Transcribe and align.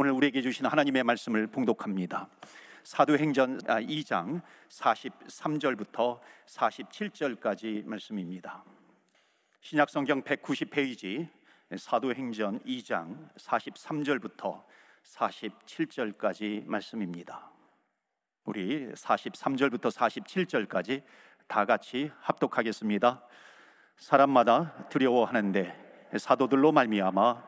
오늘 0.00 0.12
우리에게 0.12 0.42
주신 0.42 0.64
하나님의 0.64 1.02
말씀을 1.02 1.48
봉독합니다. 1.48 2.28
사도행전 2.84 3.58
2장 3.58 4.42
43절부터 4.68 6.20
47절까지 6.46 7.84
말씀입니다. 7.84 8.62
신약 9.60 9.90
성경 9.90 10.22
190페이지 10.22 11.26
사도행전 11.76 12.60
2장 12.60 13.28
43절부터 13.38 14.62
47절까지 15.02 16.64
말씀입니다. 16.64 17.50
우리 18.44 18.92
43절부터 18.92 19.90
47절까지 19.90 21.02
다 21.48 21.64
같이 21.64 22.12
합독하겠습니다. 22.20 23.20
사람마다 23.96 24.88
두려워하는데 24.90 26.10
사도들로 26.16 26.70
말미암아 26.70 27.47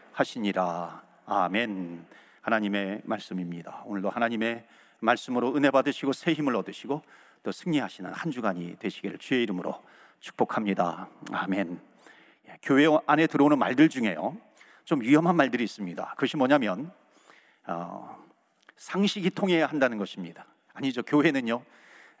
하시니라. 0.13 1.03
아멘. 1.25 2.05
하나님의 2.41 3.01
말씀입니다. 3.05 3.83
오늘도 3.85 4.09
하나님의 4.09 4.65
말씀으로 4.99 5.55
은혜 5.55 5.71
받으시고 5.71 6.13
새 6.13 6.33
힘을 6.33 6.55
얻으시고 6.55 7.01
또 7.43 7.51
승리하시는 7.51 8.11
한 8.11 8.31
주간이 8.31 8.77
되시기를 8.77 9.17
주의 9.17 9.43
이름으로 9.43 9.81
축복합니다. 10.19 11.09
아멘. 11.31 11.79
예, 12.47 12.57
교회 12.61 12.85
안에 13.07 13.27
들어오는 13.27 13.57
말들 13.57 13.89
중에요. 13.89 14.37
좀 14.83 15.01
위험한 15.01 15.35
말들이 15.35 15.63
있습니다. 15.63 16.11
그것이 16.11 16.37
뭐냐면 16.37 16.91
어, 17.65 18.17
상식이 18.75 19.31
통해야 19.31 19.67
한다는 19.67 19.97
것입니다. 19.97 20.45
아니죠. 20.73 21.03
교회는요. 21.03 21.63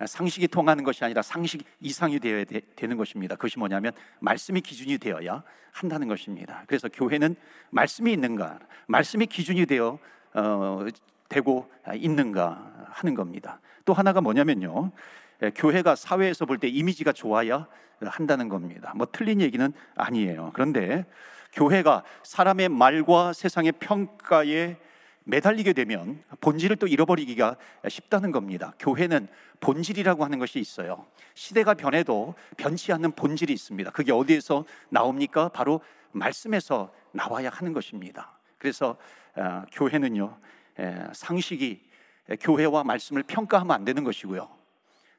상식이 0.07 0.47
통하는 0.47 0.83
것이 0.83 1.03
아니라 1.03 1.21
상식 1.21 1.63
이상이 1.79 2.19
되어야 2.19 2.45
되, 2.45 2.87
는 2.87 2.97
것입니다. 2.97 3.35
그것이 3.35 3.59
뭐냐면 3.59 3.91
말씀이 4.19 4.61
기준이 4.61 4.97
되어야 4.97 5.43
한다는 5.71 6.07
것입니다. 6.07 6.63
그래서 6.67 6.89
교회는 6.89 7.35
말씀이 7.69 8.11
있는가, 8.11 8.59
말씀이 8.87 9.25
기준이 9.25 9.65
되어 9.65 9.99
어, 10.33 10.85
되고 11.29 11.71
있는가 11.93 12.87
하는 12.89 13.15
겁니다. 13.15 13.59
또 13.85 13.93
하나가 13.93 14.21
뭐냐면요. 14.21 14.91
교회가 15.55 15.95
사회에서 15.95 16.45
볼 16.45 16.59
때 16.59 16.67
이미지가 16.67 17.13
좋아야 17.13 17.67
한다는 18.01 18.49
겁니다. 18.49 18.93
뭐 18.95 19.07
틀린 19.11 19.41
얘기는 19.41 19.73
아니에요. 19.95 20.51
그런데 20.53 21.05
교회가 21.53 22.03
사람의 22.23 22.69
말과 22.69 23.33
세상의 23.33 23.73
평가에 23.73 24.77
매달리게 25.23 25.73
되면 25.73 26.23
본질을 26.41 26.77
또 26.77 26.87
잃어버리기가 26.87 27.57
쉽다는 27.87 28.31
겁니다. 28.31 28.73
교회는 28.79 29.27
본질이라고 29.59 30.23
하는 30.23 30.39
것이 30.39 30.59
있어요. 30.59 31.05
시대가 31.33 31.73
변해도 31.73 32.35
변치 32.57 32.91
않는 32.93 33.11
본질이 33.11 33.53
있습니다. 33.53 33.91
그게 33.91 34.11
어디에서 34.11 34.65
나옵니까? 34.89 35.49
바로 35.49 35.81
말씀에서 36.11 36.91
나와야 37.11 37.49
하는 37.49 37.73
것입니다. 37.73 38.39
그래서 38.57 38.97
어, 39.35 39.63
교회는요 39.71 40.37
에, 40.79 40.95
상식이 41.13 41.81
교회와 42.39 42.83
말씀을 42.83 43.23
평가하면 43.23 43.75
안 43.75 43.85
되는 43.85 44.03
것이고요. 44.03 44.49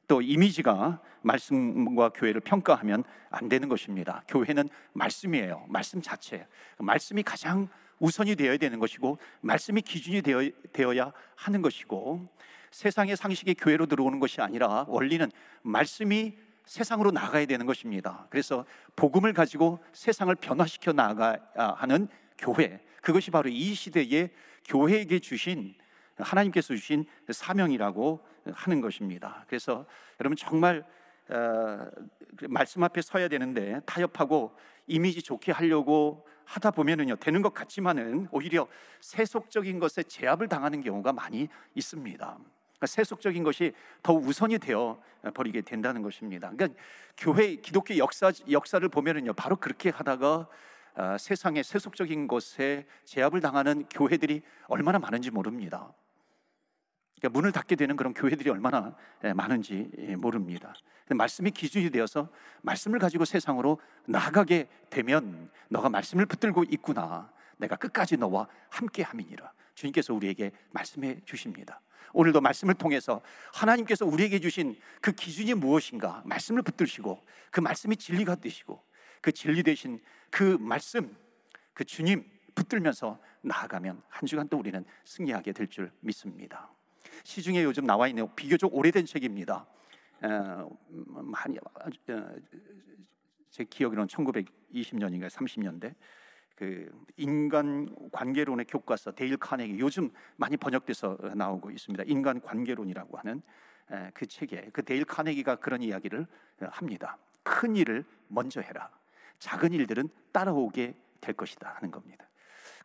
또 0.08 0.20
이미지가 0.20 1.00
말씀과 1.22 2.10
교회를 2.10 2.40
평가하면 2.40 3.04
안 3.30 3.48
되는 3.48 3.68
것입니다. 3.68 4.22
교회는 4.28 4.68
말씀이에요. 4.92 5.64
말씀 5.68 6.02
자체. 6.02 6.46
말씀이 6.78 7.22
가장 7.22 7.68
우선이 7.98 8.36
되어야 8.36 8.56
되는 8.56 8.78
것이고 8.78 9.18
말씀이 9.40 9.80
기준이 9.82 10.22
되어, 10.22 10.48
되어 10.72 10.96
야 10.96 11.12
하는 11.36 11.62
것이고 11.62 12.28
세상의 12.70 13.16
상식이 13.16 13.54
교회로 13.54 13.86
들어오는 13.86 14.18
것이 14.18 14.40
아니라 14.40 14.86
원리는 14.88 15.30
말씀이 15.62 16.36
세상으로 16.64 17.10
나가야 17.10 17.46
되는 17.46 17.66
것입니다. 17.66 18.26
그래서 18.30 18.64
복음을 18.96 19.32
가지고 19.32 19.78
세상을 19.92 20.34
변화시켜 20.36 20.92
나가야 20.92 21.38
하는 21.76 22.08
교회. 22.38 22.80
그것이 23.02 23.30
바로 23.30 23.50
이 23.50 23.74
시대에 23.74 24.30
교회에게 24.64 25.18
주신 25.18 25.74
하나님께서 26.16 26.74
주신 26.74 27.04
사명이라고 27.28 28.24
하는 28.52 28.80
것입니다. 28.80 29.44
그래서 29.48 29.86
여러분 30.20 30.36
정말 30.36 30.84
어, 31.28 31.88
말씀 32.48 32.82
앞에 32.82 33.00
서야 33.02 33.28
되는데 33.28 33.80
타협하고 33.86 34.56
이미지 34.86 35.22
좋게 35.22 35.52
하려고 35.52 36.26
하다 36.44 36.72
보면은요 36.72 37.16
되는 37.16 37.42
것 37.42 37.54
같지만은 37.54 38.28
오히려 38.30 38.66
세속적인 39.00 39.78
것에 39.78 40.02
제압을 40.02 40.48
당하는 40.48 40.80
경우가 40.80 41.12
많이 41.12 41.48
있습니다. 41.74 42.18
그러니까 42.18 42.86
세속적인 42.86 43.42
것이 43.44 43.72
더 44.02 44.12
우선이 44.12 44.58
되어 44.58 45.00
버리게 45.34 45.62
된다는 45.62 46.02
것입니다. 46.02 46.50
그러니까 46.50 46.78
교회 47.16 47.56
기독교 47.56 47.96
역사 47.96 48.32
역사를 48.50 48.86
보면은요 48.88 49.34
바로 49.34 49.56
그렇게 49.56 49.90
하다가 49.90 50.48
어, 50.94 51.16
세상의 51.18 51.64
세속적인 51.64 52.26
것에 52.28 52.86
제압을 53.04 53.40
당하는 53.40 53.86
교회들이 53.88 54.42
얼마나 54.66 54.98
많은지 54.98 55.30
모릅니다. 55.30 55.92
그러니까 57.22 57.38
문을 57.38 57.52
닫게 57.52 57.76
되는 57.76 57.94
그런 57.94 58.12
교회들이 58.14 58.50
얼마나 58.50 58.96
예, 59.22 59.32
많은지 59.32 59.88
예, 59.98 60.16
모릅니다. 60.16 60.74
말씀이 61.08 61.52
기준이 61.52 61.90
되어서 61.90 62.28
말씀을 62.62 62.98
가지고 62.98 63.24
세상으로 63.24 63.80
나가게 64.06 64.68
되면 64.90 65.48
너가 65.68 65.88
말씀을 65.88 66.26
붙들고 66.26 66.64
있구나. 66.64 67.30
내가 67.58 67.76
끝까지 67.76 68.16
너와 68.16 68.48
함께 68.68 69.04
함이니라. 69.04 69.52
주님께서 69.74 70.12
우리에게 70.14 70.50
말씀해 70.72 71.20
주십니다. 71.24 71.80
오늘도 72.12 72.40
말씀을 72.40 72.74
통해서 72.74 73.22
하나님께서 73.54 74.04
우리에게 74.04 74.40
주신 74.40 74.76
그 75.00 75.12
기준이 75.12 75.54
무엇인가 75.54 76.22
말씀을 76.26 76.62
붙들시고 76.62 77.24
그 77.52 77.60
말씀이 77.60 77.96
진리가 77.96 78.34
되시고 78.34 78.82
그 79.20 79.30
진리 79.30 79.62
되신 79.62 80.00
그 80.28 80.56
말씀 80.58 81.16
그 81.72 81.84
주님 81.84 82.28
붙들면서 82.56 83.20
나아가면 83.42 84.02
한 84.08 84.26
주간 84.26 84.48
또 84.48 84.58
우리는 84.58 84.84
승리하게 85.04 85.52
될 85.52 85.68
줄 85.68 85.92
믿습니다. 86.00 86.68
시중에 87.24 87.62
요즘 87.64 87.86
나와 87.86 88.08
있는 88.08 88.28
비교적 88.34 88.74
오래된 88.74 89.06
책입니다. 89.06 89.66
어, 90.22 90.78
많이 90.88 91.58
어, 91.58 91.90
제 93.50 93.64
기억으로는 93.64 94.08
1920년인가 94.08 95.28
30년대 95.28 95.94
그 96.56 96.90
인간 97.16 97.88
관계론의 98.12 98.66
교과서 98.66 99.12
데일 99.12 99.36
카네기 99.36 99.78
요즘 99.78 100.10
많이 100.36 100.56
번역돼서 100.56 101.18
나오고 101.34 101.70
있습니다. 101.70 102.04
인간 102.06 102.40
관계론이라고 102.40 103.18
하는 103.18 103.42
그 104.14 104.26
책에 104.26 104.70
그 104.72 104.82
데일 104.84 105.04
카네기가 105.04 105.56
그런 105.56 105.82
이야기를 105.82 106.26
합니다. 106.60 107.18
큰 107.42 107.76
일을 107.76 108.04
먼저 108.28 108.60
해라. 108.60 108.90
작은 109.38 109.72
일들은 109.72 110.08
따라오게 110.30 110.94
될 111.20 111.34
것이다 111.34 111.74
하는 111.76 111.90
겁니다. 111.90 112.28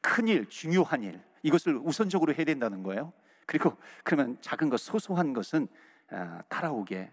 큰 0.02 0.28
일, 0.28 0.48
중요한 0.48 1.04
일 1.04 1.22
이것을 1.44 1.78
우선적으로 1.78 2.34
해야 2.34 2.46
된다는 2.46 2.84
거예요. 2.84 3.14
그리고 3.48 3.76
그러면 4.04 4.38
작은 4.42 4.70
것, 4.70 4.80
소소한 4.80 5.34
것은 5.34 5.68
아, 6.10 6.44
따라오게 6.50 7.12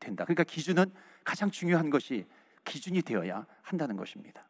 된다. 0.00 0.24
그러니까 0.24 0.42
기준은 0.42 0.92
가장 1.22 1.50
중요한 1.50 1.90
것이 1.90 2.26
기준이 2.64 3.02
되어야 3.02 3.46
한다는 3.62 3.96
것입니다. 3.96 4.48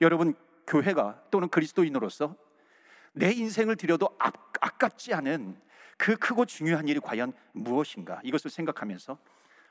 여러분 0.00 0.34
교회가 0.66 1.24
또는 1.30 1.48
그리스도인으로서 1.48 2.36
내 3.12 3.32
인생을 3.32 3.76
들여도 3.76 4.10
아, 4.18 4.30
아깝지 4.60 5.14
않은 5.14 5.60
그 5.96 6.16
크고 6.16 6.44
중요한 6.44 6.86
일이 6.86 7.00
과연 7.00 7.32
무엇인가 7.52 8.20
이것을 8.22 8.50
생각하면서 8.50 9.18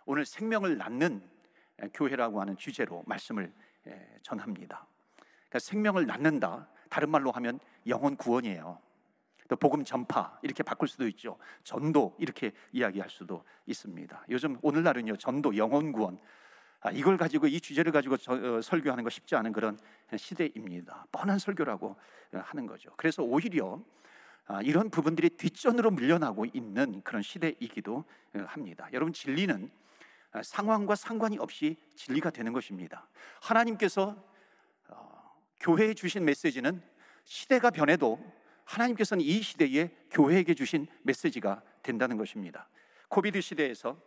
오늘 0.06 0.26
생명을 0.26 0.78
낳는 0.78 1.22
교회라고 1.94 2.42
하는 2.42 2.58
주제로 2.58 3.04
말씀을 3.06 3.54
전합니다. 4.24 4.88
그러니까 5.16 5.60
생명을 5.60 6.06
낳는다. 6.08 6.68
다른 6.90 7.10
말로 7.10 7.32
하면 7.32 7.60
영혼 7.86 8.18
구원이에요. 8.18 8.80
또 9.48 9.56
복음 9.56 9.84
전파 9.84 10.38
이렇게 10.42 10.64
바꿀 10.64 10.88
수도 10.88 11.08
있죠. 11.08 11.38
전도 11.64 12.16
이렇게 12.20 12.52
이야기할 12.72 13.10
수도 13.10 13.44
있습니다. 13.66 14.26
요즘 14.30 14.58
오늘날은요 14.62 15.18
전도 15.18 15.58
영혼 15.58 15.92
구원 15.92 16.20
아, 16.82 16.92
이걸 16.92 17.18
가지고 17.18 17.48
이 17.48 17.60
주제를 17.60 17.92
가지고 17.92 18.18
저, 18.18 18.34
어, 18.34 18.62
설교하는 18.62 19.04
거 19.04 19.10
쉽지 19.10 19.36
않은 19.36 19.52
그런 19.52 19.80
시대입니다. 20.16 21.08
뻔한 21.12 21.40
설교라고 21.40 21.96
하는 22.32 22.68
거죠. 22.68 22.92
그래서 22.98 23.24
오히려 23.24 23.82
아, 24.46 24.62
이런 24.62 24.90
부분들이 24.90 25.30
뒷전으로 25.30 25.92
물려나고 25.92 26.46
있는 26.54 27.02
그런 27.02 27.22
시대이기도 27.22 28.06
합니다. 28.46 28.88
여러분 28.94 29.12
진리는 29.12 29.70
아, 30.32 30.44
상황과 30.44 30.96
상관이 30.96 31.38
없이 31.40 31.78
진리가 31.96 32.30
되는 32.30 32.54
것입니다. 32.54 33.10
하나님께서 33.42 34.16
어, 34.90 35.36
교회에 35.60 35.94
주신 35.94 36.26
메시지는 36.26 36.82
시대가 37.24 37.72
변해도 37.72 38.20
하나님께서는 38.68 39.24
이 39.24 39.42
시대에 39.42 39.90
교회에게 40.12 40.54
주신 40.54 40.88
메시지가 41.04 41.62
된다는 41.82 42.18
것입니다. 42.18 42.68
COVID 43.08 43.40
시대에서 43.40 43.98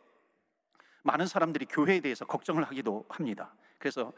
많은 1.02 1.26
사람들이 1.26 1.64
교회에 1.64 2.00
대해서 2.00 2.26
걱정을 2.26 2.64
하기도 2.64 3.06
합니다. 3.08 3.54
그래서 3.78 4.12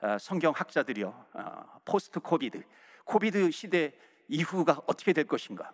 어, 0.00 0.16
성경 0.18 0.52
학자들이요, 0.54 1.26
어, 1.32 1.80
post 1.84 2.20
COVID, 2.20 2.62
COVID 3.04 3.50
시대 3.50 3.92
이후가 4.28 4.82
어떻게 4.86 5.12
될 5.12 5.24
것인가, 5.24 5.72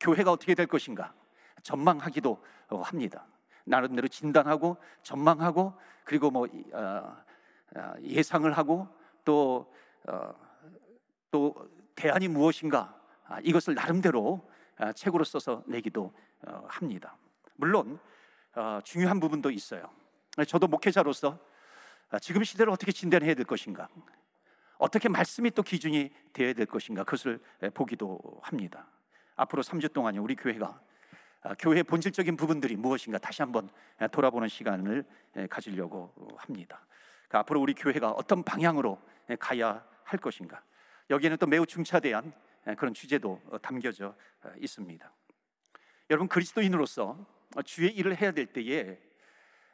교회가 0.00 0.32
어떻게 0.32 0.56
될 0.56 0.66
것인가 0.66 1.14
전망하기도 1.62 2.44
어, 2.70 2.82
합니다. 2.82 3.26
나름대로 3.64 4.08
진단하고 4.08 4.78
전망하고 5.04 5.74
그리고 6.02 6.30
뭐 6.32 6.48
예상을 8.00 8.50
하고 8.50 8.88
또또 9.24 9.70
대안이 11.94 12.26
무엇인가 12.26 12.78
아, 12.80 12.99
이것을 13.42 13.74
나름대로 13.74 14.48
책으로 14.94 15.24
써서 15.24 15.62
내기도 15.66 16.12
합니다. 16.66 17.16
물론 17.56 17.98
중요한 18.84 19.20
부분도 19.20 19.50
있어요. 19.50 19.90
저도 20.46 20.66
목회자로서 20.68 21.38
아, 22.10 22.18
지금 22.18 22.42
시대를 22.42 22.72
어떻게 22.72 22.90
진단해야 22.90 23.34
될 23.34 23.44
것인가, 23.44 23.88
어떻게 24.78 25.08
말씀이 25.08 25.50
또 25.52 25.62
기준이 25.62 26.10
되어야 26.32 26.54
될 26.54 26.66
것인가 26.66 27.04
그것을 27.04 27.38
보기도 27.72 28.18
합니다. 28.42 28.88
앞으로 29.36 29.62
3주 29.62 29.92
동안요 29.92 30.22
우리 30.22 30.34
교회가 30.34 30.80
아, 31.42 31.54
교회의 31.54 31.84
본질적인 31.84 32.36
부분들이 32.36 32.76
무엇인가 32.76 33.18
다시 33.18 33.42
한번 33.42 33.70
돌아보는 34.10 34.48
시간을 34.48 35.04
가지려고 35.48 36.12
합니다. 36.36 36.84
그러니까 37.28 37.38
앞으로 37.40 37.60
우리 37.60 37.74
교회가 37.74 38.10
어떤 38.10 38.42
방향으로 38.42 39.00
가야 39.38 39.84
할 40.02 40.18
것인가 40.18 40.62
여기에는 41.10 41.36
또 41.36 41.46
매우 41.46 41.64
중차대한 41.64 42.32
그런 42.76 42.94
주제도 42.94 43.40
어, 43.50 43.58
담겨져 43.58 44.14
어, 44.42 44.52
있습니다. 44.58 45.12
여러분 46.10 46.28
그리스도인으로서 46.28 47.24
주의 47.64 47.90
일을 47.94 48.20
해야 48.20 48.32
될 48.32 48.46
때에 48.46 48.98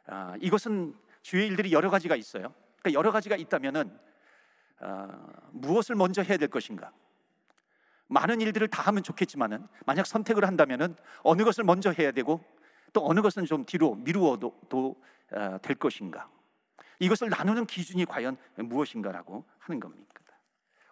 아, 0.05 0.35
이것은 0.39 0.95
주의 1.21 1.47
일들이 1.47 1.71
여러 1.73 1.89
가지가 1.89 2.15
있어요. 2.15 2.53
그러니까 2.79 2.97
여러 2.97 3.11
가지가 3.11 3.35
있다면은 3.35 3.97
어, 4.79 5.27
무엇을 5.51 5.95
먼저 5.95 6.21
해야 6.21 6.37
될 6.37 6.47
것인가? 6.47 6.91
많은 8.07 8.39
일들을 8.39 8.67
다 8.69 8.83
하면 8.83 9.03
좋겠지만은 9.03 9.67
만약 9.85 10.05
선택을 10.05 10.45
한다면은 10.45 10.95
어느 11.23 11.43
것을 11.43 11.65
먼저 11.65 11.91
해야 11.91 12.11
되고 12.11 12.43
또 12.93 13.05
어느 13.05 13.21
것은 13.21 13.45
좀 13.45 13.65
뒤로 13.65 13.95
미루어도 13.95 15.01
어, 15.31 15.57
될 15.61 15.75
것인가? 15.75 16.29
이것을 16.99 17.29
나누는 17.29 17.65
기준이 17.65 18.05
과연 18.05 18.37
무엇인가라고 18.55 19.43
하는 19.59 19.79
겁니까? 19.79 20.17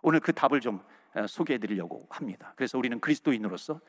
오늘 0.01 0.19
그 0.19 0.33
답을 0.33 0.59
좀 0.61 0.75
어, 0.77 0.83
소개해 1.27 1.59
드리려고 1.59 2.07
합니다. 2.09 2.53
그래서 2.55 2.77
우리는 2.77 2.99
그리스도인으로서 2.99 3.79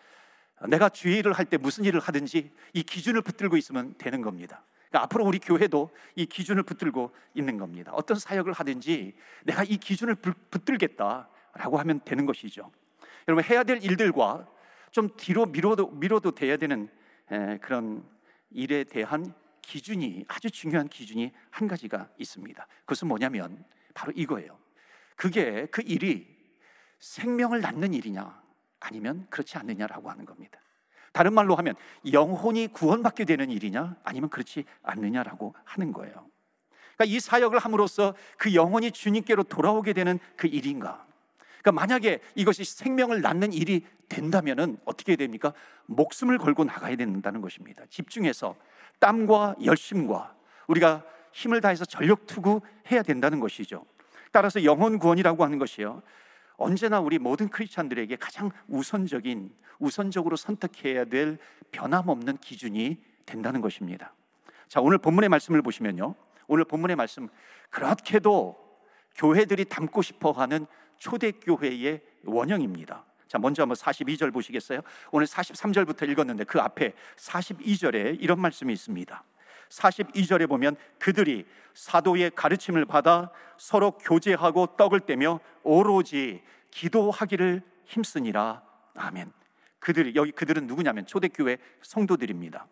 내가 0.68 0.88
주의 0.88 1.18
일을 1.18 1.32
할 1.32 1.46
때 1.46 1.56
무슨 1.56 1.84
일을 1.84 2.00
하든지 2.00 2.50
이 2.72 2.82
기준을 2.82 3.22
붙들고 3.22 3.56
있으면 3.56 3.94
되는 3.98 4.22
겁니다. 4.22 4.64
그러니까 4.88 5.02
앞으로 5.02 5.24
우리 5.24 5.38
교회도 5.38 5.90
이 6.14 6.26
기준을 6.26 6.62
붙들고 6.62 7.12
있는 7.34 7.58
겁니다. 7.58 7.92
어떤 7.94 8.18
사역을 8.18 8.52
하든지 8.52 9.14
내가 9.44 9.64
이 9.64 9.76
기준을 9.76 10.14
붙들겠다라고 10.14 11.78
하면 11.78 12.00
되는 12.04 12.24
것이죠. 12.24 12.70
여러분 13.28 13.44
해야 13.44 13.64
될 13.64 13.82
일들과 13.82 14.46
좀 14.92 15.10
뒤로 15.16 15.44
미뤄도 15.46 15.90
미뤄도 15.90 16.30
돼야 16.30 16.56
되는 16.56 16.88
그런 17.60 18.04
일에 18.50 18.84
대한 18.84 19.34
기준이 19.60 20.24
아주 20.28 20.50
중요한 20.50 20.88
기준이 20.88 21.32
한 21.50 21.66
가지가 21.66 22.08
있습니다. 22.18 22.66
그것은 22.80 23.08
뭐냐면 23.08 23.64
바로 23.94 24.12
이거예요. 24.14 24.56
그게 25.16 25.66
그 25.72 25.82
일이 25.84 26.35
생명을 26.98 27.60
낳는 27.60 27.94
일이냐 27.94 28.40
아니면 28.80 29.26
그렇지 29.30 29.58
않느냐라고 29.58 30.10
하는 30.10 30.24
겁니다. 30.24 30.58
다른 31.12 31.32
말로 31.32 31.56
하면 31.56 31.74
영혼이 32.12 32.68
구원받게 32.68 33.24
되는 33.24 33.50
일이냐 33.50 33.96
아니면 34.04 34.28
그렇지 34.28 34.64
않느냐라고 34.82 35.54
하는 35.64 35.92
거예요. 35.92 36.12
그러니까 36.96 37.04
이 37.16 37.20
사역을 37.20 37.58
함으로써 37.58 38.14
그 38.36 38.54
영혼이 38.54 38.90
주님께로 38.90 39.44
돌아오게 39.44 39.92
되는 39.92 40.18
그 40.36 40.46
일인가? 40.46 41.06
그러니까 41.62 41.72
만약에 41.72 42.20
이것이 42.34 42.64
생명을 42.64 43.22
낳는 43.22 43.52
일이 43.52 43.84
된다면은 44.08 44.78
어떻게 44.84 45.16
됩니까? 45.16 45.52
목숨을 45.86 46.38
걸고 46.38 46.64
나가야 46.64 46.96
된다는 46.96 47.40
것입니다. 47.40 47.84
집중해서 47.90 48.54
땀과 49.00 49.56
열심과 49.64 50.34
우리가 50.68 51.04
힘을 51.32 51.60
다해서 51.60 51.84
전력 51.84 52.26
투구해야 52.26 53.02
된다는 53.04 53.40
것이죠. 53.40 53.84
따라서 54.32 54.64
영혼 54.64 54.98
구원이라고 54.98 55.44
하는 55.44 55.58
것이요. 55.58 56.02
언제나 56.56 57.00
우리 57.00 57.18
모든 57.18 57.48
크리스찬들에게 57.48 58.16
가장 58.16 58.50
우선적인 58.68 59.54
우선적으로 59.78 60.36
선택해야 60.36 61.04
될 61.04 61.38
변함없는 61.72 62.38
기준이 62.38 63.02
된다는 63.26 63.60
것입니다. 63.60 64.14
자, 64.68 64.80
오늘 64.80 64.98
본문의 64.98 65.28
말씀을 65.28 65.62
보시면요. 65.62 66.14
오늘 66.48 66.64
본문의 66.64 66.96
말씀 66.96 67.28
그렇게도 67.70 68.56
교회들이 69.16 69.64
담고 69.66 70.02
싶어 70.02 70.32
하는 70.32 70.66
초대 70.98 71.32
교회의 71.32 72.02
원형입니다. 72.24 73.04
자, 73.28 73.38
먼저 73.38 73.62
한번 73.62 73.76
42절 73.76 74.32
보시겠어요? 74.32 74.80
오늘 75.10 75.26
43절부터 75.26 76.08
읽었는데 76.08 76.44
그 76.44 76.60
앞에 76.60 76.94
42절에 77.16 78.18
이런 78.20 78.40
말씀이 78.40 78.72
있습니다. 78.72 79.24
42절에 79.70 80.48
보면 80.48 80.76
그들이 80.98 81.46
사도의 81.74 82.32
가르침을 82.34 82.84
받아 82.86 83.30
서로 83.58 83.92
교제하고 83.92 84.76
떡을 84.76 85.00
떼며 85.00 85.40
오로지 85.62 86.42
기도하기를 86.70 87.62
힘쓰니라. 87.86 88.62
아멘. 88.96 89.32
그들이 89.78 90.12
여기 90.14 90.32
그들은 90.32 90.66
누구냐면 90.66 91.06
초대교회 91.06 91.58
성도들입니다. 91.82 92.66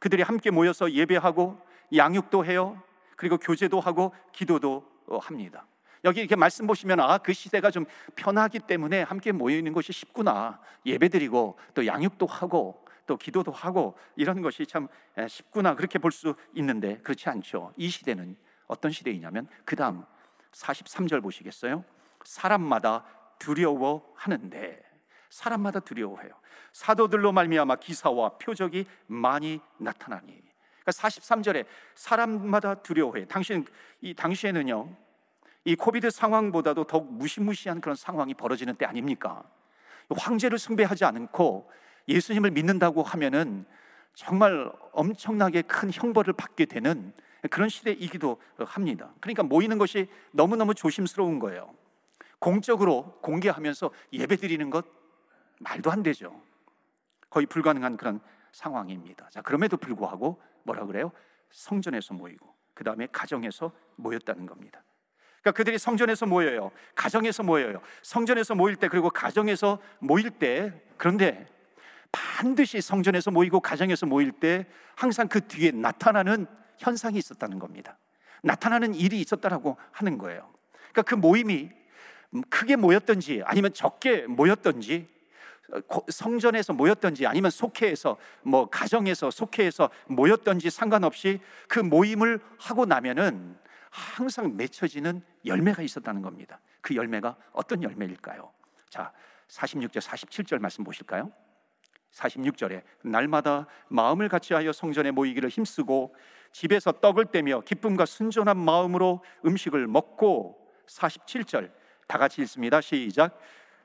그들이 0.00 0.22
함께 0.22 0.50
모여서 0.50 0.90
예배하고 0.90 1.60
양육도 1.94 2.44
해요. 2.44 2.82
그리고 3.16 3.36
교제도 3.38 3.80
하고 3.80 4.14
기도도 4.32 4.84
어, 5.06 5.18
합니다. 5.18 5.66
여기 6.04 6.20
이렇게 6.20 6.36
말씀 6.36 6.66
보시면 6.66 7.00
아 7.00 7.18
그 7.18 7.32
시대가 7.32 7.70
좀 7.70 7.84
편하기 8.14 8.60
때문에 8.60 9.02
함께 9.02 9.32
모여 9.32 9.56
있는 9.56 9.72
것이 9.72 9.92
쉽구나 9.92 10.60
예배드리고 10.86 11.58
또 11.74 11.86
양육도 11.86 12.26
하고 12.26 12.84
또 13.08 13.16
기도도 13.16 13.50
하고 13.50 13.96
이런 14.14 14.42
것이 14.42 14.66
참 14.66 14.86
쉽구나 15.26 15.74
그렇게 15.74 15.98
볼 15.98 16.12
수 16.12 16.36
있는데 16.54 16.98
그렇지 16.98 17.28
않죠. 17.28 17.72
이 17.76 17.88
시대는 17.88 18.36
어떤 18.66 18.92
시대이냐면 18.92 19.48
그 19.64 19.74
다음 19.74 20.04
43절 20.52 21.22
보시겠어요? 21.22 21.84
사람마다 22.24 23.04
두려워하는데 23.38 24.82
사람마다 25.30 25.80
두려워해요. 25.80 26.32
사도들로 26.72 27.32
말미암아 27.32 27.76
기사와 27.76 28.38
표적이 28.38 28.86
많이 29.06 29.60
나타나니. 29.78 30.26
그러니까 30.26 30.90
43절에 30.90 31.64
사람마다 31.94 32.76
두려워해. 32.76 33.26
당신 33.26 33.64
이 34.00 34.12
당시에는요. 34.14 34.94
이 35.64 35.76
코비드 35.76 36.10
상황보다도 36.10 36.84
더욱 36.84 37.12
무시무시한 37.12 37.80
그런 37.80 37.96
상황이 37.96 38.34
벌어지는 38.34 38.74
때 38.74 38.84
아닙니까? 38.86 39.44
황제를 40.10 40.58
숭배하지 40.58 41.04
않고 41.04 41.70
예수님을 42.08 42.50
믿는다고 42.50 43.02
하면은 43.02 43.66
정말 44.14 44.72
엄청나게 44.92 45.62
큰 45.62 45.90
형벌을 45.92 46.32
받게 46.32 46.64
되는 46.64 47.12
그런 47.50 47.68
시대이기도 47.68 48.40
합니다. 48.66 49.12
그러니까 49.20 49.44
모이는 49.44 49.78
것이 49.78 50.08
너무너무 50.32 50.74
조심스러운 50.74 51.38
거예요. 51.38 51.72
공적으로 52.40 53.18
공개하면서 53.22 53.90
예배 54.12 54.36
드리는 54.36 54.70
것 54.70 54.86
말도 55.60 55.90
안 55.90 56.02
되죠. 56.02 56.40
거의 57.30 57.46
불가능한 57.46 57.96
그런 57.96 58.20
상황입니다. 58.52 59.28
자, 59.30 59.42
그럼에도 59.42 59.76
불구하고 59.76 60.40
뭐라 60.64 60.86
그래요? 60.86 61.12
성전에서 61.50 62.14
모이고 62.14 62.54
그 62.74 62.84
다음에 62.84 63.06
가정에서 63.12 63.72
모였다는 63.96 64.46
겁니다. 64.46 64.82
그러니까 65.42 65.52
그들이 65.52 65.78
성전에서 65.78 66.26
모여요. 66.26 66.70
가정에서 66.94 67.42
모여요. 67.42 67.80
성전에서 68.02 68.54
모일 68.54 68.76
때 68.76 68.88
그리고 68.88 69.10
가정에서 69.10 69.78
모일 70.00 70.30
때 70.30 70.72
그런데 70.96 71.46
반드시 72.12 72.80
성전에서 72.80 73.30
모이고 73.30 73.60
가정에서 73.60 74.06
모일 74.06 74.32
때 74.32 74.66
항상 74.96 75.28
그 75.28 75.46
뒤에 75.46 75.70
나타나는 75.72 76.46
현상이 76.78 77.18
있었다는 77.18 77.58
겁니다. 77.58 77.98
나타나는 78.42 78.94
일이 78.94 79.20
있었다라고 79.20 79.76
하는 79.92 80.18
거예요. 80.18 80.52
그러니까 80.92 81.02
그 81.02 81.14
모임이 81.14 81.70
크게 82.50 82.76
모였던지 82.76 83.42
아니면 83.44 83.72
적게 83.72 84.26
모였던지 84.26 85.08
성전에서 86.08 86.72
모였던지 86.72 87.26
아니면 87.26 87.50
속회에서 87.50 88.16
뭐 88.42 88.70
가정에서 88.70 89.30
속회에서 89.30 89.90
모였던지 90.06 90.70
상관없이 90.70 91.40
그 91.68 91.78
모임을 91.78 92.40
하고 92.58 92.86
나면은 92.86 93.58
항상 93.90 94.56
맺혀지는 94.56 95.22
열매가 95.44 95.82
있었다는 95.82 96.22
겁니다. 96.22 96.60
그 96.80 96.94
열매가 96.94 97.36
어떤 97.52 97.82
열매일까요? 97.82 98.50
자, 98.88 99.12
46절 99.48 100.00
47절 100.00 100.58
말씀 100.58 100.84
보실까요? 100.84 101.32
46절에 102.12 102.82
날마다 103.02 103.66
마음을 103.88 104.28
같이하여 104.28 104.72
성전에 104.72 105.10
모이기를 105.10 105.48
힘쓰고 105.48 106.14
집에서 106.52 106.92
떡을 106.92 107.26
떼며 107.26 107.60
기쁨과 107.60 108.06
순전한 108.06 108.56
마음으로 108.56 109.22
음식을 109.44 109.86
먹고 109.86 110.58
47절 110.86 111.70
다 112.06 112.18
같이 112.18 112.40
읽습니다. 112.42 112.80
시작. 112.80 113.38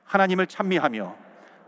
하나님을 0.04 0.46
찬미하며 0.46 1.16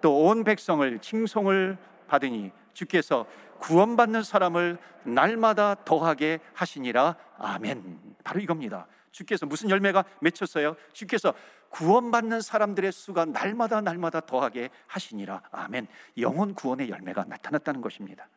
또 0.00 0.26
온 0.26 0.44
백성을 0.44 0.98
칭송을 0.98 1.76
받으니 2.06 2.52
주께서 2.72 3.26
구원받는 3.58 4.22
사람을 4.22 4.78
날마다 5.04 5.74
더하게 5.84 6.40
하시니라. 6.52 7.16
아멘. 7.38 8.00
바로 8.22 8.40
이겁니다. 8.40 8.86
주께서 9.10 9.46
무슨 9.46 9.70
열매가 9.70 10.04
맺혔어요? 10.20 10.76
주께서 10.92 11.32
구원받는 11.76 12.40
사람들의 12.40 12.90
수가 12.90 13.26
날마다 13.26 13.82
날마다 13.82 14.20
더하게 14.20 14.70
하시니라. 14.86 15.42
아멘. 15.50 15.86
영혼 16.18 16.54
구원의 16.54 16.88
열매가 16.88 17.24
나타났다는 17.28 17.82
것입니다. 17.82 18.28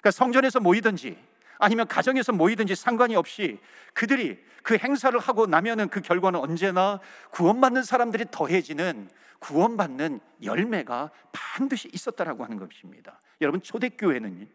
그러니까 0.00 0.10
성전에서 0.10 0.58
모이든지 0.58 1.16
아니면 1.60 1.86
가정에서 1.86 2.32
모이든지 2.32 2.74
상관이 2.74 3.14
없이 3.14 3.60
그들이 3.94 4.44
그 4.64 4.76
행사를 4.78 5.16
하고 5.16 5.46
나면은 5.46 5.88
그 5.88 6.00
결과는 6.00 6.40
언제나 6.40 6.98
구원받는 7.30 7.84
사람들이 7.84 8.26
더해지는 8.32 9.08
구원받는 9.38 10.18
열매가 10.42 11.10
반드시 11.30 11.88
있었다라고 11.92 12.42
하는 12.42 12.58
것입니다. 12.58 13.20
여러분 13.40 13.62
초대교회는 13.62 14.48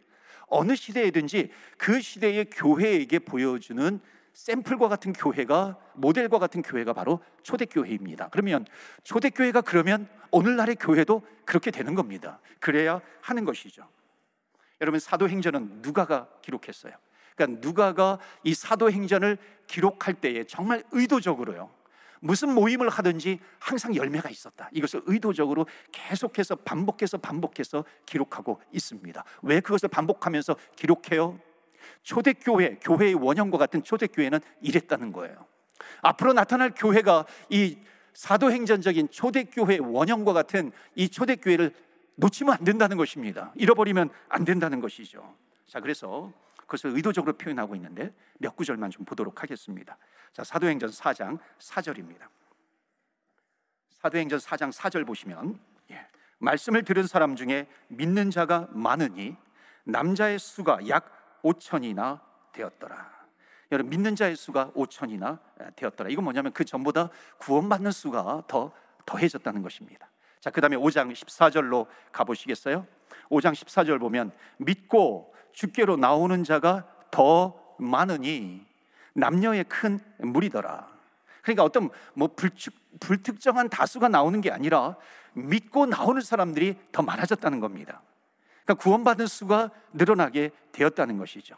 어느 0.48 0.76
시대에든지 0.76 1.50
그 1.78 2.02
시대의 2.02 2.50
교회에게 2.50 3.20
보여주는 3.20 4.02
샘플과 4.34 4.88
같은 4.88 5.14
교회가 5.14 5.78
모델과 5.94 6.40
같은 6.40 6.62
교회가 6.62 6.94
바로 6.94 7.20
초대교회입니다. 7.44 8.30
그러면 8.30 8.66
초대교회가 9.04 9.62
그러면 9.62 10.10
오늘날의 10.32 10.76
교회도 10.76 11.22
그렇게 11.46 11.72
되는 11.72 11.96
겁니다. 11.96 12.40
그래야 12.60 13.02
하는 13.22 13.46
것이죠. 13.46 13.88
여러분 14.82 15.00
사도행전은 15.00 15.82
누가가 15.82 16.28
기록했어요. 16.42 16.94
그러니까 17.36 17.62
누가가 17.66 18.20
이 18.44 18.54
사도행전을 18.54 19.38
기록할 19.68 20.16
때에 20.16 20.44
정말 20.46 20.84
의도적으로요. 20.92 21.70
무슨 22.20 22.54
모임을 22.54 22.90
하든지 22.90 23.40
항상 23.60 23.96
열매가 23.96 24.30
있었다. 24.30 24.70
이것을 24.72 25.02
의도적으로 25.06 25.68
계속해서 25.92 26.56
반복해서 26.56 27.18
반복해서 27.18 27.84
기록하고 28.06 28.62
있습니다. 28.72 29.24
왜 29.42 29.60
그것을 29.60 29.90
반복하면서 29.90 30.56
기록해요? 30.76 31.40
초대교회, 32.04 32.80
교회의 32.82 33.16
원형과 33.16 33.58
같은 33.58 33.84
초대교회는 33.84 34.40
이랬다는 34.62 35.12
거예요. 35.12 35.46
앞으로 36.02 36.34
나타날 36.34 36.74
교회가 36.76 37.26
이 37.50 37.78
사도행전적인 38.14 39.10
초대교회 39.10 39.80
원형과 39.80 40.34
같은 40.34 40.72
이 40.96 41.10
초대교회를 41.10 41.74
놓치면 42.16 42.54
안 42.54 42.64
된다는 42.64 42.98
것입니다. 42.98 43.52
잃어버리면 43.56 44.10
안 44.30 44.46
된다는 44.46 44.80
것이죠. 44.82 45.36
자, 45.68 45.80
그래서 45.80 46.32
그것을 46.58 46.92
의도적으로 46.92 47.34
표현하고 47.34 47.76
있는데 47.76 48.14
몇 48.38 48.56
구절만 48.56 48.92
좀 48.92 49.06
보도록 49.06 49.42
하겠습니다. 49.42 49.98
자, 50.32 50.44
사도행전 50.44 50.90
4장 50.90 51.40
4절입니다. 51.60 52.28
사도행전 53.90 54.40
4장 54.40 54.72
4절 54.72 55.08
보시면 55.08 55.60
예, 55.92 56.06
말씀을 56.40 56.84
들은 56.84 57.08
사람 57.08 57.36
중에 57.36 57.68
믿는 57.88 58.30
자가 58.32 58.68
많으니 58.72 59.36
남자의 59.86 60.40
수가 60.40 60.88
약 60.90 61.23
5천이나 61.44 62.20
되었더라. 62.52 63.24
여러분 63.72 63.90
믿는 63.90 64.16
자의 64.16 64.36
수가 64.36 64.72
5천이나 64.76 65.40
되었더라. 65.76 66.10
이건 66.10 66.24
뭐냐면 66.24 66.52
그 66.54 66.64
전보다 66.64 67.10
구원받는 67.40 67.92
수가 67.92 68.44
더 68.48 68.72
더해졌다는 69.06 69.62
것입니다. 69.62 70.10
자, 70.40 70.50
그다음에 70.50 70.76
5장 70.76 71.12
14절로 71.14 71.88
가 72.12 72.24
보시겠어요? 72.24 72.86
5장 73.30 73.54
14절 73.54 74.00
보면 74.00 74.32
믿고 74.58 75.34
주께로 75.54 75.98
나오는 75.98 76.44
자가 76.44 76.88
더 77.12 77.60
많으니 77.80 78.66
남녀의 79.14 79.66
큰 79.66 80.00
무리더라. 80.20 80.88
그러니까 81.42 81.64
어떤 81.64 81.90
뭐 82.14 82.30
불축, 82.36 82.74
불특정한 83.00 83.70
다수가 83.70 84.08
나오는 84.08 84.40
게 84.42 84.52
아니라 84.52 84.98
믿고 85.34 85.86
나오는 85.86 86.22
사람들이 86.22 86.78
더 86.92 87.02
많아졌다는 87.02 87.60
겁니다. 87.60 88.02
그러니까 88.66 88.82
구원받은 88.82 89.28
수가 89.28 89.72
늘어나게 89.94 90.52
되었다는 90.72 91.18
것이죠. 91.18 91.56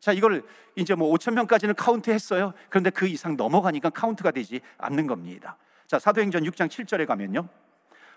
자, 0.00 0.12
이걸 0.12 0.42
이제 0.74 0.94
뭐 0.94 1.12
5천 1.14 1.34
명까지는 1.34 1.74
카운트 1.74 2.10
했어요. 2.10 2.52
그런데 2.68 2.90
그 2.90 3.06
이상 3.06 3.36
넘어가니까 3.36 3.90
카운트가 3.90 4.32
되지 4.32 4.60
않는 4.78 5.06
겁니다. 5.06 5.56
자, 5.86 5.98
사도행전 5.98 6.42
6장 6.44 6.68
7절에 6.68 7.06
가면요. 7.06 7.48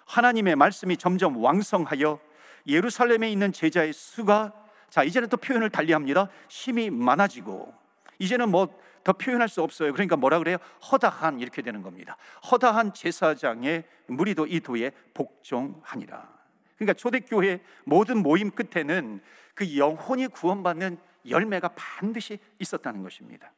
하나님의 0.06 0.56
말씀이 0.56 0.98
점점 0.98 1.44
왕성하여 1.44 2.20
예루살렘에 2.68 3.32
있는 3.32 3.52
제자의 3.52 3.94
수가 3.94 4.54
자, 4.90 5.04
이제는 5.04 5.30
또 5.30 5.38
표현을 5.38 5.70
달리합니다. 5.70 6.30
심히 6.50 6.90
많아지고 6.90 7.74
이제는 8.20 8.50
뭐 8.50 8.86
더 9.06 9.14
표현할 9.14 9.48
수 9.48 9.62
없어요. 9.62 9.94
그러니까 9.94 10.18
뭐라 10.18 10.40
그래요? 10.40 10.58
허다한 10.92 11.40
이렇게 11.40 11.62
되는 11.62 11.84
겁니다. 11.84 12.18
허다한 12.52 12.92
제사장의 12.92 13.86
무리도 14.08 14.48
이 14.48 14.60
도에 14.60 14.92
복종하니라. 15.14 16.35
그러니까 16.76 16.94
초대교회 16.94 17.62
모든 17.86 18.22
모임 18.22 18.52
끝에는 18.52 19.22
그 19.54 19.78
영혼이 19.78 20.28
구원받는 20.28 20.98
열매가 21.28 21.70
반드시 21.70 22.40
있었다는 22.60 23.04
것입니다. 23.04 23.52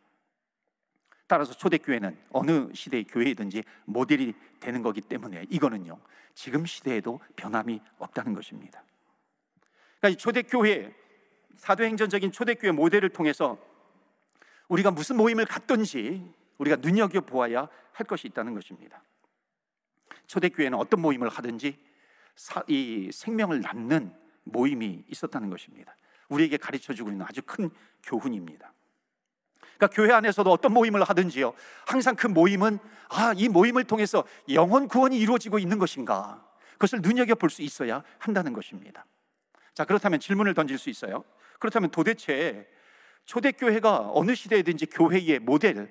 따라서 1.27 1.53
초대교회는 1.53 2.17
어느 2.29 2.69
시대의 2.73 3.03
교회이든지 3.03 3.63
모델이 3.85 4.33
되는 4.59 4.81
거기 4.81 5.01
때문에 5.01 5.45
이거는요 5.49 5.99
지금 6.33 6.65
시대에도 6.65 7.19
변함이 7.35 7.81
없다는 7.97 8.33
것입니다. 8.33 8.83
그러니까 9.99 10.19
초대교회 10.19 10.93
사도행전적인 11.57 12.31
초대교회 12.31 12.71
모델을 12.71 13.09
통해서 13.09 13.57
우리가 14.69 14.91
무슨 14.91 15.17
모임을 15.17 15.45
갖든지 15.45 16.23
우리가 16.59 16.77
눈여겨 16.77 17.21
보아야 17.21 17.67
할 17.91 18.05
것이 18.05 18.27
있다는 18.27 18.53
것입니다. 18.53 19.01
초대교회는 20.27 20.77
어떤 20.77 21.01
모임을 21.01 21.29
하든지 21.29 21.77
이 22.67 23.09
생명을 23.11 23.61
낳는 23.61 24.13
모임이 24.43 25.05
있었다는 25.09 25.49
것입니다. 25.49 25.95
우리에게 26.29 26.57
가르쳐 26.57 26.93
주고 26.93 27.09
있는 27.11 27.25
아주 27.27 27.41
큰 27.41 27.69
교훈입니다. 28.03 28.73
그러니까 29.77 29.87
교회 29.95 30.11
안에서도 30.13 30.49
어떤 30.49 30.73
모임을 30.73 31.03
하든지요. 31.03 31.53
항상 31.85 32.15
그 32.15 32.27
모임은 32.27 32.79
아, 33.09 33.33
이 33.35 33.47
모임을 33.47 33.83
통해서 33.85 34.23
영혼 34.51 34.87
구원이 34.87 35.17
이루어지고 35.17 35.59
있는 35.59 35.77
것인가? 35.77 36.43
그것을 36.73 37.01
눈여겨 37.01 37.35
볼 37.35 37.49
수 37.49 37.61
있어야 37.61 38.03
한다는 38.19 38.53
것입니다. 38.53 39.05
자, 39.73 39.85
그렇다면 39.85 40.19
질문을 40.19 40.53
던질 40.53 40.77
수 40.77 40.89
있어요. 40.89 41.23
그렇다면 41.59 41.89
도대체 41.91 42.67
초대교회가 43.25 44.11
어느 44.13 44.35
시대에든지 44.35 44.87
교회의 44.87 45.39
모델이 45.39 45.87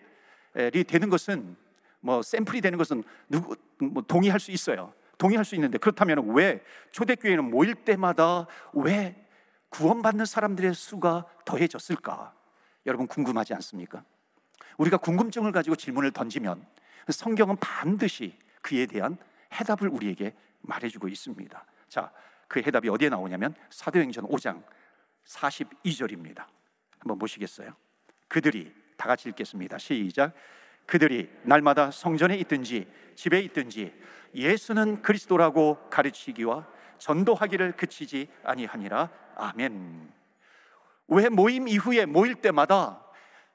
되는 0.86 1.08
것은 1.10 1.56
뭐 2.00 2.22
샘플이 2.22 2.60
되는 2.60 2.78
것은 2.78 3.02
누구 3.28 3.56
뭐 3.78 4.02
동의할 4.02 4.40
수 4.40 4.50
있어요. 4.50 4.92
동의할 5.18 5.44
수 5.44 5.54
있는데 5.54 5.78
그렇다면 5.78 6.34
왜 6.34 6.62
초대교회는 6.92 7.50
모일 7.50 7.74
때마다 7.74 8.46
왜 8.72 9.26
구원받는 9.70 10.24
사람들의 10.24 10.74
수가 10.74 11.26
더해졌을까? 11.44 12.34
여러분 12.86 13.06
궁금하지 13.06 13.54
않습니까? 13.54 14.04
우리가 14.78 14.98
궁금증을 14.98 15.52
가지고 15.52 15.76
질문을 15.76 16.12
던지면 16.12 16.64
성경은 17.08 17.56
반드시 17.56 18.38
그에 18.62 18.86
대한 18.86 19.16
해답을 19.52 19.88
우리에게 19.88 20.34
말해주고 20.60 21.08
있습니다. 21.08 21.64
자, 21.88 22.12
그 22.48 22.60
해답이 22.60 22.88
어디에 22.88 23.08
나오냐면 23.08 23.54
사도행전 23.70 24.26
5장 24.28 24.62
42절입니다. 25.26 26.46
한번 26.98 27.18
보시겠어요? 27.18 27.74
그들이 28.28 28.74
다 28.96 29.08
같이 29.08 29.28
읽겠습니다. 29.28 29.78
시작. 29.78 30.32
그들이 30.86 31.28
날마다 31.42 31.90
성전에 31.90 32.36
있든지 32.38 32.86
집에 33.14 33.40
있든지 33.40 33.92
예수는 34.34 35.02
그리스도라고 35.02 35.78
가르치기와 35.90 36.66
전도하기를 36.98 37.72
그치지 37.72 38.28
아니하니라. 38.44 39.10
아멘. 39.36 40.12
왜 41.08 41.28
모임 41.28 41.68
이후에 41.68 42.06
모일 42.06 42.34
때마다 42.36 43.02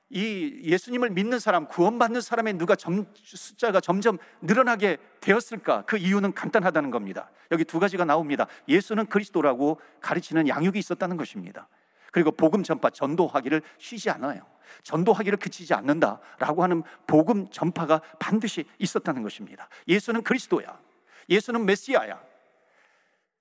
이 0.09 0.59
예수님을 0.63 1.11
믿는 1.11 1.39
사람, 1.39 1.67
구원받는 1.67 2.19
사람의 2.19 2.55
누가 2.55 2.75
점, 2.75 3.05
숫자가 3.15 3.79
점점 3.79 4.17
늘어나게 4.41 4.97
되었을까? 5.21 5.83
그 5.85 5.97
이유는 5.97 6.33
간단하다는 6.33 6.91
겁니다. 6.91 7.31
여기 7.51 7.63
두 7.63 7.79
가지가 7.79 8.03
나옵니다. 8.03 8.47
예수는 8.67 9.05
그리스도라고 9.05 9.79
가르치는 10.01 10.49
양육이 10.49 10.77
있었다는 10.77 11.15
것입니다. 11.15 11.69
그리고 12.11 12.31
복음 12.31 12.61
전파, 12.61 12.89
전도하기를 12.89 13.61
쉬지 13.77 14.09
않아요. 14.09 14.41
전도하기를 14.83 15.37
그치지 15.37 15.73
않는다라고 15.73 16.63
하는 16.63 16.83
복음 17.07 17.49
전파가 17.49 18.01
반드시 18.19 18.65
있었다는 18.79 19.23
것입니다. 19.23 19.67
예수는 19.87 20.23
그리스도야. 20.23 20.79
예수는 21.29 21.65
메시아야. 21.65 22.21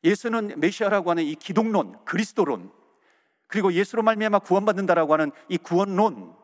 예수는 0.04 0.58
메시아라고 0.58 1.10
하는 1.10 1.24
이 1.24 1.34
기독론, 1.34 2.02
그리스도론, 2.04 2.72
그리고 3.46 3.72
예수로 3.72 4.02
말미암아 4.02 4.40
구원받는다라고 4.40 5.12
하는 5.12 5.32
이 5.48 5.58
구원론 5.58 6.34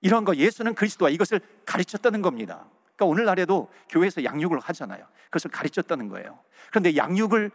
이런 0.00 0.24
거 0.24 0.36
예수는 0.36 0.74
그리스도와 0.74 1.10
이것을 1.10 1.40
가르쳤다는 1.66 2.22
겁니다. 2.22 2.66
그러니까 2.94 3.06
오늘날에도 3.06 3.68
교회에서 3.88 4.24
양육을 4.24 4.60
하잖아요. 4.60 5.04
그것을 5.26 5.50
가르쳤다는 5.50 6.08
거예요. 6.08 6.38
그런데 6.70 6.96
양육을 6.96 7.50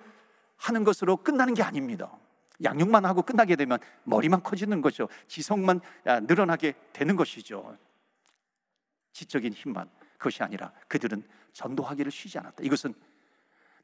하는 0.57 0.83
것으로 0.83 1.17
끝나는 1.17 1.53
게 1.53 1.63
아닙니다. 1.63 2.11
양육만 2.63 3.05
하고 3.05 3.21
끝나게 3.21 3.55
되면 3.55 3.79
머리만 4.03 4.43
커지는 4.43 4.81
거죠. 4.81 5.07
지성만 5.27 5.81
아, 6.05 6.19
늘어나게 6.19 6.73
되는 6.93 7.15
것이죠. 7.15 7.77
지적인 9.11 9.53
힘만 9.53 9.89
그것이 10.17 10.43
아니라 10.43 10.71
그들은 10.87 11.23
전도하기를 11.53 12.11
쉬지 12.11 12.39
않았다. 12.39 12.63
이것은 12.63 12.93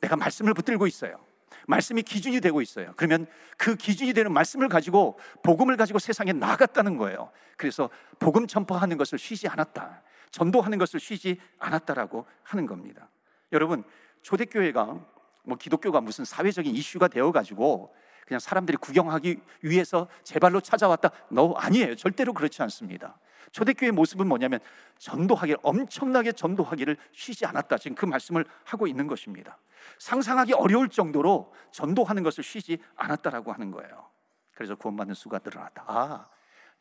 내가 0.02 0.16
말씀을 0.16 0.54
붙들고 0.54 0.88
있어요. 0.88 1.20
말씀이 1.68 2.02
기준이 2.04 2.42
되고 2.42 2.62
있어요. 2.62 2.94
그러면 2.96 3.28
그 3.58 3.76
기준이 3.76 4.14
되는 4.14 4.32
말씀을 4.32 4.70
가지고 4.70 5.20
복음을 5.44 5.76
가지고 5.78 6.00
세상에 6.00 6.32
나갔다는 6.32 6.98
거예요. 6.98 7.32
그래서 7.58 7.90
복음 8.20 8.48
전파하는 8.48 8.98
것을 8.98 9.20
쉬지 9.20 9.48
않았다. 9.48 10.02
전도하는 10.32 10.78
것을 10.78 11.00
쉬지 11.00 11.40
않았다라고 11.58 12.26
하는 12.44 12.66
겁니다. 12.66 13.10
여러분, 13.52 13.84
초대교회가 14.22 15.06
뭐 15.44 15.58
기독교가 15.58 16.02
무슨 16.02 16.26
사회적인 16.26 16.76
이슈가 16.76 17.08
되어 17.08 17.32
가지고 17.32 17.94
그냥 18.30 18.40
사람들이 18.40 18.78
구경하기 18.78 19.40
위해서 19.64 20.08
제 20.22 20.38
발로 20.38 20.62
찾아왔다. 20.62 21.10
너 21.30 21.52
아니에요. 21.54 21.96
절대로 21.96 22.32
그렇지 22.32 22.62
않습니다. 22.62 23.18
초대교회의 23.52 23.92
모습은 23.92 24.28
뭐냐면 24.28 24.60
전도하기 25.00 25.56
엄청나게 25.64 26.34
전도하기를 26.34 26.96
쉬지 27.12 27.48
않았다. 27.48 27.80
지금 27.80 27.96
그 27.96 28.06
말씀을 28.06 28.46
하고 28.66 28.86
있는 28.86 29.08
것입니다. 29.08 29.58
상상하기 29.98 30.54
어려울 30.54 30.90
정도로 30.90 31.52
전도하는 31.72 32.22
것을 32.22 32.44
쉬지 32.44 32.78
않았다라고 32.98 33.52
하는 33.52 33.72
거예요. 33.72 34.08
그래서 34.54 34.76
구원받는 34.76 35.16
수가 35.16 35.40
늘어났다. 35.44 35.86
아, 35.88 36.30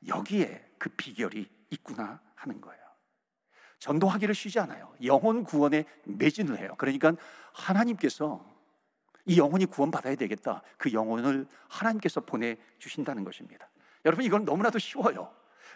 여기에 0.06 0.72
그 0.76 0.90
비결이 0.90 1.48
있구나 1.70 2.20
하는 2.34 2.60
거예요. 2.60 2.82
전도하기를 3.78 4.34
쉬지 4.34 4.60
않아요. 4.60 4.92
영혼 5.02 5.44
구원에 5.44 5.86
매진을 6.04 6.58
해요. 6.58 6.74
그러니까 6.76 7.14
하나님께서 7.54 8.57
이 9.28 9.38
영혼이 9.38 9.66
구원받아야 9.66 10.16
되겠다. 10.16 10.62
그 10.78 10.92
영혼을 10.92 11.46
하나님께서 11.68 12.22
보내주신다는 12.22 13.24
것입니다. 13.24 13.68
여러분, 14.06 14.24
이건 14.24 14.44
너무나도 14.44 14.78
쉬워요. 14.78 15.30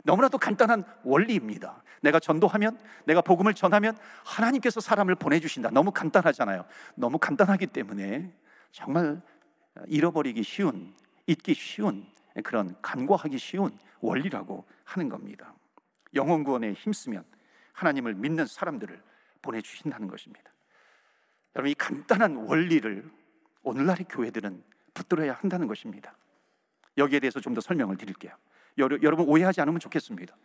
너무나도 0.04 0.38
간단한 0.38 0.84
원리입니다. 1.04 1.82
내가 2.00 2.18
전도하면, 2.18 2.78
내가 3.04 3.20
복음을 3.20 3.52
전하면 3.52 3.96
하나님께서 4.24 4.80
사람을 4.80 5.16
보내주신다. 5.16 5.68
너무 5.70 5.92
간단하잖아요. 5.92 6.64
너무 6.94 7.18
간단하기 7.18 7.66
때문에 7.68 8.32
정말 8.70 9.20
잃어버리기 9.86 10.42
쉬운, 10.42 10.94
잊기 11.26 11.52
쉬운 11.52 12.06
그런 12.42 12.74
간과하기 12.80 13.36
쉬운 13.36 13.70
원리라고 14.00 14.64
하는 14.84 15.10
겁니다. 15.10 15.54
영혼 16.14 16.42
구원에 16.42 16.72
힘쓰면 16.72 17.22
하나님을 17.74 18.14
믿는 18.14 18.46
사람들을 18.46 18.98
보내주신다는 19.42 20.08
것입니다. 20.08 20.50
여러분, 21.54 21.70
이 21.70 21.74
간단한 21.74 22.36
원리를 22.36 23.21
오늘날의 23.62 24.06
교회들은 24.08 24.62
붙들어야 24.94 25.34
한다는 25.34 25.66
것입니다. 25.66 26.16
여기에 26.98 27.20
대해서 27.20 27.40
좀 27.40 27.54
더 27.54 27.60
설명을 27.60 27.96
드릴게요. 27.96 28.32
여러분 28.78 29.26
오해하지 29.26 29.60
않으면 29.60 29.80
좋겠습니다. 29.80 30.36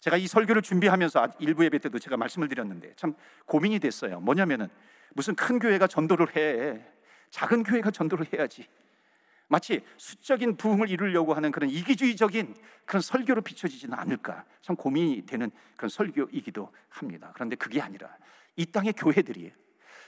제가 0.00 0.16
이 0.16 0.26
설교를 0.26 0.62
준비하면서 0.62 1.20
아, 1.20 1.28
일부 1.38 1.64
예배 1.64 1.78
때도 1.78 1.98
제가 1.98 2.16
말씀을 2.16 2.48
드렸는데 2.48 2.92
참 2.96 3.14
고민이 3.46 3.78
됐어요. 3.78 4.20
뭐냐면은 4.20 4.68
무슨 5.14 5.34
큰 5.34 5.58
교회가 5.58 5.86
전도를 5.86 6.36
해. 6.36 6.84
작은 7.30 7.62
교회가 7.64 7.90
전도를 7.90 8.26
해야지. 8.32 8.68
마치 9.48 9.84
수적인 9.96 10.56
부흥을 10.56 10.88
이루려고 10.88 11.34
하는 11.34 11.50
그런 11.52 11.68
이기주의적인 11.70 12.54
그런 12.84 13.00
설교로 13.00 13.42
비춰지지는 13.42 13.96
않을까 13.98 14.44
참 14.62 14.74
고민이 14.76 15.26
되는 15.26 15.50
그런 15.76 15.88
설교이기도 15.88 16.72
합니다. 16.88 17.30
그런데 17.34 17.56
그게 17.56 17.80
아니라 17.80 18.16
이 18.56 18.66
땅의 18.66 18.94
교회들이 18.94 19.52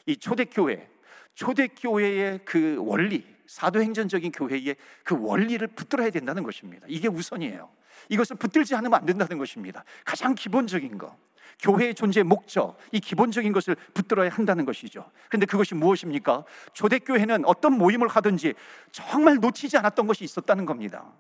이 0.07 0.17
초대 0.17 0.45
교회, 0.45 0.89
초대교회의 1.37 2.41
그 2.45 2.77
원리, 2.81 3.25
사도행전적인 3.47 4.33
교회의 4.33 4.77
그 5.05 5.17
원리를 5.19 5.67
붙들어야 5.69 6.11
된다는 6.11 6.43
것입니다. 6.43 6.87
이게 6.89 7.09
우선이에요. 7.09 7.71
이것을 8.09 8.37
붙들지 8.37 8.75
않으면 8.75 8.99
안 8.99 9.07
된다는 9.07 9.39
것입니다. 9.39 9.85
가장 10.05 10.35
기본적인 10.35 10.99
거. 10.99 11.17
교회의 11.61 11.95
존재의 11.95 12.25
목적, 12.25 12.77
이 12.93 13.01
기본적인 13.01 13.53
것을 13.53 13.77
붙들어야 13.95 14.29
한다는 14.31 14.65
것이죠. 14.67 15.11
그런데 15.29 15.47
그것이 15.47 15.75
무엇입니까? 15.75 16.45
초대교회는 16.75 17.47
어떤 17.47 17.79
모임을 17.79 18.09
하든지 18.09 18.55
정말 18.93 19.37
놓치지 19.37 19.79
않았던 19.79 20.07
것이 20.07 20.25
있었다는 20.25 20.67
겁니다. 20.67 21.13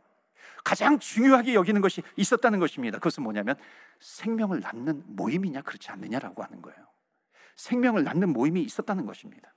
가장 0.64 0.98
중요하게 0.98 1.54
여기는 1.54 1.80
것이 1.80 2.02
있었다는 2.16 2.58
것입니다. 2.58 2.98
그것은 2.98 3.22
뭐냐면 3.22 3.56
생명을 4.00 4.60
낳는 4.60 5.04
모임이냐 5.06 5.62
그렇지 5.62 5.90
않느냐라고 5.90 6.42
하는 6.42 6.60
거예요. 6.60 6.78
생명을 7.54 8.04
낳는 8.04 8.30
모임이 8.30 8.62
있었다는 8.62 9.06
것입니다. 9.06 9.52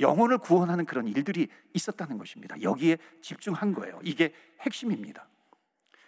영혼을 0.00 0.38
구원하는 0.38 0.84
그런 0.84 1.06
일들이 1.08 1.48
있었다는 1.74 2.18
것입니다. 2.18 2.60
여기에 2.60 2.98
집중한 3.22 3.72
거예요. 3.74 4.00
이게 4.02 4.32
핵심입니다. 4.60 5.26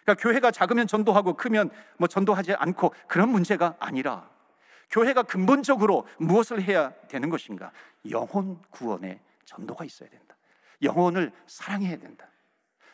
그러니까 0.04 0.22
교회가 0.22 0.50
작으면 0.50 0.86
전도하고 0.86 1.34
크면 1.34 1.70
뭐 1.98 2.08
전도하지 2.08 2.54
않고 2.54 2.94
그런 3.06 3.28
문제가 3.30 3.76
아니라 3.78 4.30
교회가 4.90 5.22
근본적으로 5.24 6.06
무엇을 6.18 6.62
해야 6.62 6.92
되는 7.08 7.28
것인가? 7.28 7.72
영혼 8.10 8.60
구원에 8.70 9.20
전도가 9.44 9.84
있어야 9.84 10.08
된다. 10.08 10.36
영혼을 10.82 11.32
사랑해야 11.46 11.98
된다. 11.98 12.26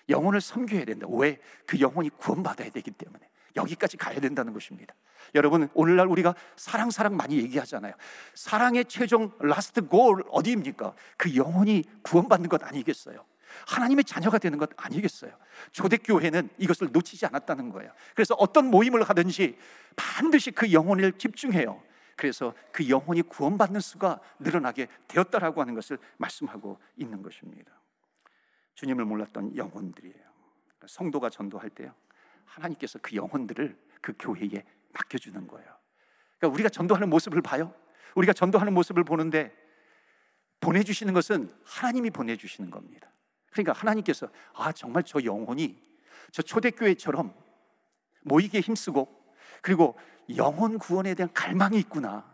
영혼을 0.09 0.41
섬겨야 0.41 0.85
된다. 0.85 1.07
왜? 1.11 1.41
그 1.67 1.81
영혼이 1.81 2.11
구원받아야 2.11 2.71
되기 2.71 2.91
때문에. 2.91 3.29
여기까지 3.57 3.97
가야 3.97 4.21
된다는 4.21 4.53
것입니다. 4.53 4.95
여러분, 5.35 5.69
오늘날 5.75 6.07
우리가 6.07 6.35
사랑, 6.57 6.91
사랑 6.91 7.17
많이 7.17 7.39
얘기하잖아요. 7.39 7.95
사랑의 8.35 8.85
최종 8.87 9.33
last 9.39 9.87
goal 9.87 10.25
어디입니까? 10.31 10.95
그 11.17 11.35
영혼이 11.37 11.85
구원받는 12.03 12.49
것 12.49 12.63
아니겠어요? 12.63 13.25
하나님의 13.69 14.05
자녀가 14.05 14.39
되는 14.39 14.59
것 14.59 14.71
아니겠어요? 14.77 15.33
초대교회는 15.73 16.51
이것을 16.59 16.91
놓치지 16.93 17.27
않았다는 17.27 17.71
거예요. 17.71 17.93
그래서 18.15 18.35
어떤 18.35 18.67
모임을 18.67 19.03
하든지 19.05 19.57
반드시 19.97 20.51
그 20.51 20.73
영혼을 20.73 21.13
집중해요. 21.13 21.81
그래서 22.17 22.55
그 22.73 22.89
영혼이 22.89 23.23
구원받는 23.23 23.81
수가 23.81 24.21
늘어나게 24.39 24.89
되었다라고 25.09 25.61
하는 25.61 25.75
것을 25.75 25.99
말씀하고 26.17 26.79
있는 26.97 27.23
것입니다. 27.23 27.73
주님을 28.75 29.05
몰랐던 29.05 29.57
영혼들이에요. 29.57 30.25
성도가 30.87 31.31
전도할 31.31 31.71
때요. 31.71 31.95
하나님께서 32.45 32.99
그 33.03 33.17
영혼들을 33.17 33.77
그 34.01 34.15
교회에 34.19 34.65
맡겨주는 34.93 35.47
거예요. 35.47 35.67
그러니까 36.39 36.55
우리가 36.55 36.69
전도하는 36.69 37.09
모습을 37.09 37.43
봐요. 37.43 37.75
우리가 38.15 38.33
전도하는 38.33 38.73
모습을 38.73 39.05
보는데 39.05 39.53
보내주시는 40.61 41.13
것은 41.15 41.53
하나님이 41.65 42.11
보내주시는 42.11 42.71
겁니다. 42.71 43.11
그러니까 43.51 43.73
하나님께서 43.73 44.29
아 44.55 44.73
정말 44.73 45.03
저 45.05 45.23
영혼이 45.23 45.81
저 46.33 46.43
초대교회처럼 46.43 47.35
모이기에 48.23 48.61
힘쓰고 48.61 49.25
그리고 49.63 49.99
영혼 50.37 50.79
구원에 50.79 51.15
대한 51.15 51.33
갈망이 51.33 51.79
있구나. 51.79 52.34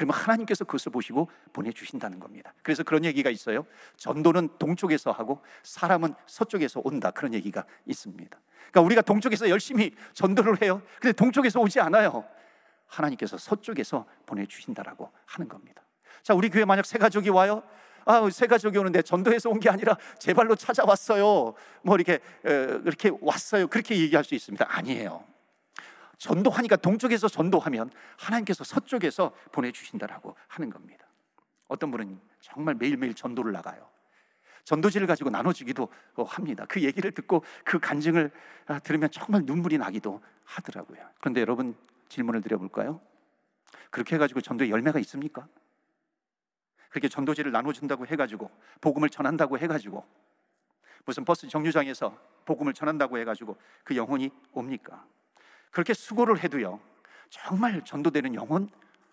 그러면 0.00 0.14
하나님께서 0.16 0.64
그것을 0.64 0.92
보시고 0.92 1.30
보내주신다는 1.52 2.20
겁니다. 2.20 2.54
그래서 2.62 2.82
그런 2.82 3.04
얘기가 3.04 3.28
있어요. 3.28 3.66
전도는 3.98 4.48
동쪽에서 4.58 5.12
하고 5.12 5.42
사람은 5.62 6.14
서쪽에서 6.24 6.80
온다. 6.84 7.10
그런 7.10 7.34
얘기가 7.34 7.66
있습니다. 7.84 8.40
그러니까 8.70 8.80
우리가 8.80 9.02
동쪽에서 9.02 9.50
열심히 9.50 9.94
전도를 10.14 10.62
해요. 10.62 10.80
근데 10.98 11.12
동쪽에서 11.12 11.60
오지 11.60 11.80
않아요. 11.80 12.24
하나님께서 12.86 13.36
서쪽에서 13.36 14.06
보내주신다라고 14.24 15.12
하는 15.26 15.48
겁니다. 15.50 15.82
자, 16.22 16.32
우리 16.32 16.48
교회 16.48 16.64
만약 16.64 16.86
새 16.86 16.96
가족이 16.96 17.28
와요. 17.28 17.62
아, 18.06 18.26
새 18.30 18.46
가족이 18.46 18.78
오는데 18.78 19.02
전도해서 19.02 19.50
온 19.50 19.60
게 19.60 19.68
아니라 19.68 19.98
제 20.18 20.32
발로 20.32 20.56
찾아왔어요. 20.56 21.52
뭐 21.82 21.94
이렇게 21.96 22.20
이렇게 22.42 23.10
왔어요. 23.20 23.66
그렇게 23.68 23.98
얘기할 23.98 24.24
수 24.24 24.34
있습니다. 24.34 24.64
아니에요. 24.66 25.22
전도하니까 26.20 26.76
동쪽에서 26.76 27.28
전도하면 27.28 27.90
하나님께서 28.18 28.62
서쪽에서 28.62 29.32
보내주신다라고 29.52 30.36
하는 30.48 30.70
겁니다. 30.70 31.06
어떤 31.66 31.90
분은 31.90 32.20
정말 32.40 32.74
매일매일 32.74 33.14
전도를 33.14 33.52
나가요. 33.52 33.88
전도지를 34.64 35.06
가지고 35.06 35.30
나눠주기도 35.30 35.88
합니다. 36.26 36.66
그 36.68 36.82
얘기를 36.82 37.10
듣고 37.12 37.42
그 37.64 37.78
간증을 37.78 38.30
아, 38.66 38.78
들으면 38.80 39.10
정말 39.10 39.42
눈물이 39.44 39.78
나기도 39.78 40.22
하더라고요. 40.44 41.02
그런데 41.20 41.40
여러분 41.40 41.74
질문을 42.10 42.42
드려볼까요? 42.42 43.00
그렇게 43.90 44.16
해가지고 44.16 44.42
전도에 44.42 44.68
열매가 44.68 44.98
있습니까? 45.00 45.48
그렇게 46.90 47.08
전도지를 47.08 47.50
나눠준다고 47.50 48.06
해가지고 48.06 48.50
복음을 48.82 49.08
전한다고 49.08 49.58
해가지고 49.58 50.04
무슨 51.06 51.24
버스 51.24 51.48
정류장에서 51.48 52.14
복음을 52.44 52.74
전한다고 52.74 53.16
해가지고 53.18 53.56
그 53.84 53.96
영혼이 53.96 54.30
옵니까? 54.52 55.06
그렇게 55.70 55.94
수고를 55.94 56.42
해도요 56.42 56.80
정말 57.28 57.84
전도되는 57.84 58.34
영혼 58.34 58.68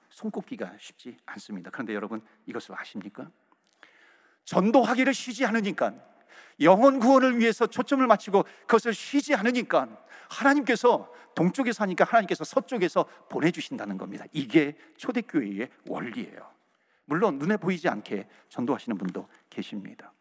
손꼽기가 0.09 0.73
쉽지 0.79 1.17
않습니다. 1.25 1.69
그런데 1.69 1.93
여러분 1.93 2.21
이것을 2.47 2.75
아십니까? 2.79 3.29
전도하기를 4.45 5.13
쉬지 5.13 5.45
않으니까 5.45 5.93
영혼 6.61 6.99
구원을 6.99 7.37
위해서 7.37 7.67
초점을 7.67 8.05
맞추고 8.07 8.43
그것을 8.61 8.93
쉬지 8.93 9.35
않으니까 9.35 9.87
하나님께서 10.29 11.13
동쪽에서 11.35 11.83
하니까 11.83 12.03
하나님께서 12.05 12.43
서쪽에서 12.43 13.05
보내주신다는 13.29 13.97
겁니다. 13.97 14.25
이게 14.31 14.75
초대교회의 14.97 15.69
원리예요. 15.87 16.51
물론 17.05 17.37
눈에 17.37 17.57
보이지 17.57 17.87
않게 17.87 18.27
전도하시는 18.49 18.97
분도 18.97 19.27
계십니다. 19.49 20.11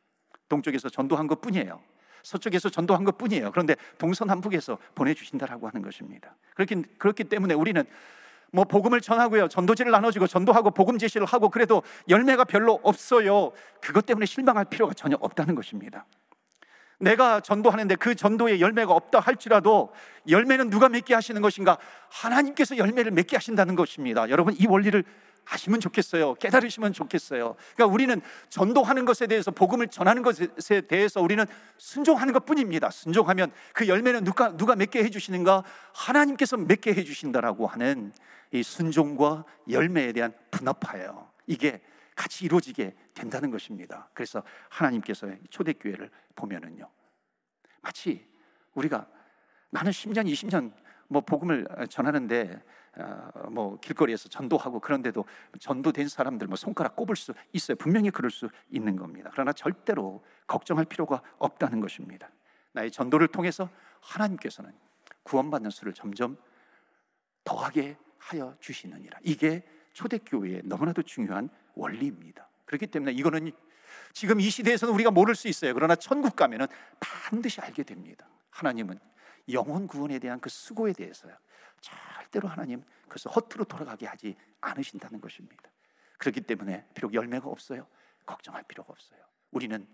동쪽에서 0.49 0.91
전도한 0.91 1.27
것 1.27 1.41
뿐이에요. 1.41 1.83
서쪽에서 2.23 2.71
전도한 2.71 3.05
것 3.05 3.19
뿐이에요. 3.19 3.51
그런데 3.51 3.77
동서남북에서 3.99 4.79
보내주신다라고 4.95 5.69
하는 5.69 5.83
것입니다. 5.83 6.35
그렇기, 6.55 6.83
그렇기 6.99 7.25
때문에 7.25 7.55
우리는 7.55 7.85
뭐 8.53 8.65
복음을 8.65 9.01
전하고요. 9.01 9.49
전도지를 9.49 9.91
나눠주고 9.93 10.27
전도하고 10.27 10.71
복음 10.71 10.99
제시를 10.99 11.27
하고 11.27 11.49
그래도 11.49 11.83
열매가 12.09 12.45
별로 12.45 12.81
없어요. 12.83 13.53
그것 13.81 14.07
때문에 14.07 14.27
실망할 14.27 14.65
필요가 14.65 14.95
전혀 14.95 15.17
없다는 15.21 15.55
것입니다. 15.55 16.07
내가 16.99 17.41
전도하는데 17.41 17.97
그 17.97 18.15
전도에 18.15 18.61
열매가 18.61 18.93
없다 18.93 19.21
할지라도 19.21 19.93
열매는 20.29 20.71
누가 20.71 20.89
맺게 20.89 21.15
하시는 21.15 21.43
것인가? 21.43 21.77
하나님께서 22.11 22.79
열매를 22.79 23.13
맺게 23.13 23.37
하신다는 23.37 23.77
것입니다. 23.77 24.29
여러분 24.31 24.55
이 24.59 24.67
원리를 24.67 25.05
아시면 25.49 25.81
좋겠어요. 25.81 26.35
깨달으시면 26.35 26.93
좋겠어요. 26.93 27.57
그러니까 27.75 27.93
우리는 27.93 28.21
전도하는 28.49 29.05
것에 29.05 29.27
대해서 29.27 29.51
복음을 29.51 29.89
전하는 29.89 30.23
것에 30.23 30.81
대해서 30.83 31.21
우리는 31.21 31.45
순종하는 31.79 32.33
것뿐입니다. 32.33 32.91
순종하면 32.91 33.53
그 33.73 33.87
열매는 33.89 34.25
누가 34.25 34.57
누가 34.57 34.75
맺게 34.75 35.05
해 35.05 35.11
주시는가? 35.11 35.63
하나님께서 35.95 36.57
맺게 36.57 36.95
해 36.95 37.05
주신다라고 37.05 37.67
하는 37.67 38.13
이 38.51 38.63
순종과 38.63 39.45
열매에 39.71 40.13
대한 40.13 40.33
분업하예요. 40.51 41.31
이게 41.47 41.81
같이 42.17 42.45
이루어지게 42.45 42.95
된다는 43.15 43.51
것입니다. 43.51 44.09
그래서 44.15 44.43
하나님께서 44.69 45.29
초대교회를 45.51 46.11
보면은요. 46.35 46.89
마치 47.83 48.27
우리가 48.75 49.07
나는 49.71 49.93
10년, 49.93 50.27
20년 50.27 50.73
뭐 51.09 51.21
복음을 51.21 51.67
전하는데 51.89 52.61
어, 52.99 53.51
뭐 53.51 53.79
길거리에서 53.81 54.29
전도하고 54.29 54.81
그런데도 54.81 55.25
전도된 55.61 56.09
사람들 56.09 56.47
뭐 56.47 56.57
손가락 56.57 56.97
꼽을 56.97 57.17
수 57.17 57.35
있어요. 57.53 57.77
분명히 57.77 58.11
그럴 58.11 58.31
수 58.31 58.49
있는 58.71 58.97
겁니다. 58.97 59.31
그러나 59.33 59.53
절대로 59.53 60.25
걱정할 60.47 60.85
필요가 60.85 61.23
없다는 61.39 61.81
것입니다. 61.81 62.31
나의 62.73 62.91
전도를 62.91 63.29
통해서 63.29 63.69
하나님께서는 64.01 64.73
구원받는 65.23 65.71
수를 65.71 65.93
점점 65.93 66.37
더하게 67.45 67.97
하여 68.19 68.57
주시느니라. 68.61 69.19
이게 69.23 69.63
초대교회의 69.93 70.63
너무나도 70.65 71.03
중요한 71.03 71.49
원리입니다. 71.75 72.49
그렇기 72.65 72.87
때문에 72.89 73.13
이거는 73.13 73.51
지금 74.13 74.41
이 74.41 74.51
시대에서는 74.51 74.93
우리가 74.95 75.11
모를 75.11 75.35
수 75.35 75.49
있어요. 75.49 75.75
그러나 75.75 75.95
천국 75.95 76.37
가면은 76.37 76.67
반드시 77.01 77.61
알게 77.61 77.83
됩니다. 77.83 78.29
하나님은 78.51 78.99
영혼 79.53 79.87
구원에 79.87 80.19
대한 80.19 80.41
그 80.41 80.49
수고에 80.49 80.93
대해서요. 80.93 81.35
절대로 81.81 82.49
하나님 82.49 82.83
그것을 83.03 83.31
허투루 83.31 83.65
돌아가게 83.67 84.07
하지 84.07 84.37
않으신다는 84.61 85.21
것입니다. 85.21 85.71
그렇기 86.19 86.43
때문에 86.43 86.87
비록 86.95 87.15
열매가 87.15 87.49
없어요. 87.49 87.87
걱정할 88.25 88.63
필요가 88.65 88.93
없어요. 88.93 89.21
우리는 89.51 89.87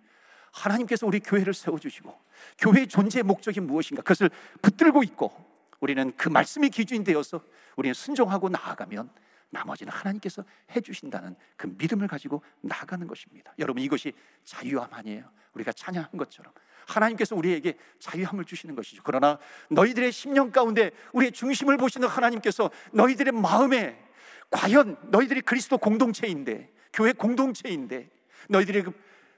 하나님께서 0.52 1.06
우리 1.06 1.20
교회를 1.20 1.54
세워주시고 1.54 2.14
교회의 2.58 2.88
존재의 2.88 3.22
목적이 3.22 3.60
무엇인가 3.60 4.02
그것을 4.02 4.30
붙들고 4.60 5.02
있고 5.04 5.32
우리는 5.80 6.12
그 6.16 6.28
말씀이 6.28 6.70
기준이 6.70 7.04
되어서 7.04 7.42
우리는 7.76 7.94
순종하고 7.94 8.48
나아가면 8.48 9.10
나머지는 9.52 9.92
하나님께서 9.92 10.44
해주신다는 10.74 11.36
그 11.56 11.72
믿음을 11.78 12.08
가지고 12.08 12.42
나가는 12.62 13.06
것입니다. 13.06 13.54
여러분 13.58 13.82
이것이 13.82 14.12
자유함 14.44 14.92
아니에요. 14.92 15.30
우리가 15.52 15.72
찬양한 15.72 16.10
것처럼 16.16 16.52
하나님께서 16.86 17.36
우리에게 17.36 17.76
자유함을 18.00 18.46
주시는 18.46 18.74
것이죠. 18.74 19.02
그러나 19.04 19.38
너희들의 19.70 20.10
심령 20.10 20.50
가운데 20.50 20.90
우리의 21.12 21.32
중심을 21.32 21.76
보시는 21.76 22.08
하나님께서 22.08 22.70
너희들의 22.92 23.32
마음에 23.32 24.02
과연 24.50 24.96
너희들이 25.10 25.42
그리스도 25.42 25.76
공동체인데 25.76 26.72
교회 26.92 27.12
공동체인데 27.12 28.08
너희들의 28.48 28.82
그 28.84 28.92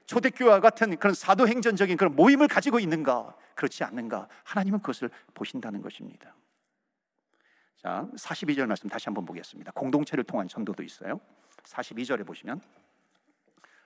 초대교회와 0.05 0.61
같은 0.61 0.95
그런 0.97 1.13
사도행전적인 1.13 1.97
그런 1.97 2.15
모임을 2.15 2.47
가지고 2.47 2.79
있는가 2.79 3.35
그렇지 3.53 3.83
않는가 3.83 4.29
하나님은 4.43 4.79
그것을 4.79 5.09
보신다는 5.33 5.81
것입니다. 5.81 6.33
자, 7.85 8.03
42절 8.15 8.65
말씀 8.65 8.89
다시 8.89 9.05
한번 9.05 9.27
보겠습니다. 9.27 9.71
공동체를 9.73 10.23
통한 10.23 10.47
전도도 10.47 10.81
있어요. 10.81 11.21
42절에 11.65 12.25
보시면 12.25 12.59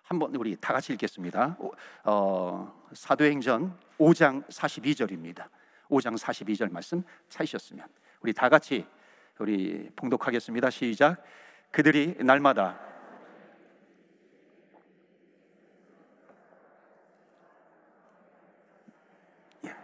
한번 0.04 0.34
우리 0.36 0.56
다 0.56 0.72
같이 0.72 0.94
읽겠습니다. 0.94 1.58
어, 2.06 2.82
사도행전 2.94 3.78
5장 3.98 4.48
42절입니다. 4.48 5.50
5장 5.90 6.18
42절 6.18 6.72
말씀 6.72 7.04
찾으셨으면 7.28 7.86
우리 8.22 8.32
다 8.32 8.48
같이 8.48 8.88
우리 9.38 9.90
봉독하겠습니다. 9.98 10.70
시작. 10.70 11.22
그들이 11.70 12.16
날마다 12.24 12.80
예. 19.66 19.76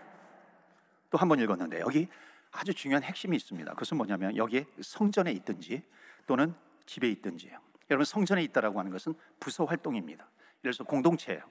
또한 1.10 1.28
번 1.28 1.38
읽었는데 1.42 1.82
여기 1.82 2.08
아주 2.56 2.74
중요한 2.74 3.04
핵심이 3.04 3.36
있습니다. 3.36 3.72
그것은 3.74 3.98
뭐냐면 3.98 4.36
여기에 4.38 4.66
성전에 4.82 5.32
있든지 5.34 5.84
또는 6.26 6.56
집에 6.86 7.10
있든지요. 7.10 7.60
여러분 7.90 8.06
성전에 8.06 8.42
있다라고 8.44 8.80
하는 8.80 8.92
것은 8.92 9.14
부서 9.40 9.66
활동입니다. 9.66 10.28
그래서 10.62 10.84
공동체예요. 10.84 11.44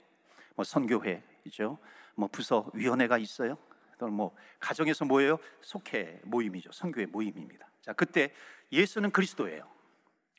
뭐 0.56 0.64
선교회 0.64 1.22
있죠. 1.44 1.78
뭐 2.14 2.28
부서 2.28 2.70
위원회가 2.72 3.18
있어요. 3.18 3.58
또는 3.98 4.14
뭐 4.14 4.34
가정에서 4.58 5.04
뭐예요? 5.04 5.38
속회 5.60 6.20
모임이죠. 6.24 6.72
선교회 6.72 7.06
모임입니다. 7.06 7.68
자, 7.82 7.92
그때 7.92 8.32
예수는 8.72 9.10
그리스도예요. 9.10 9.70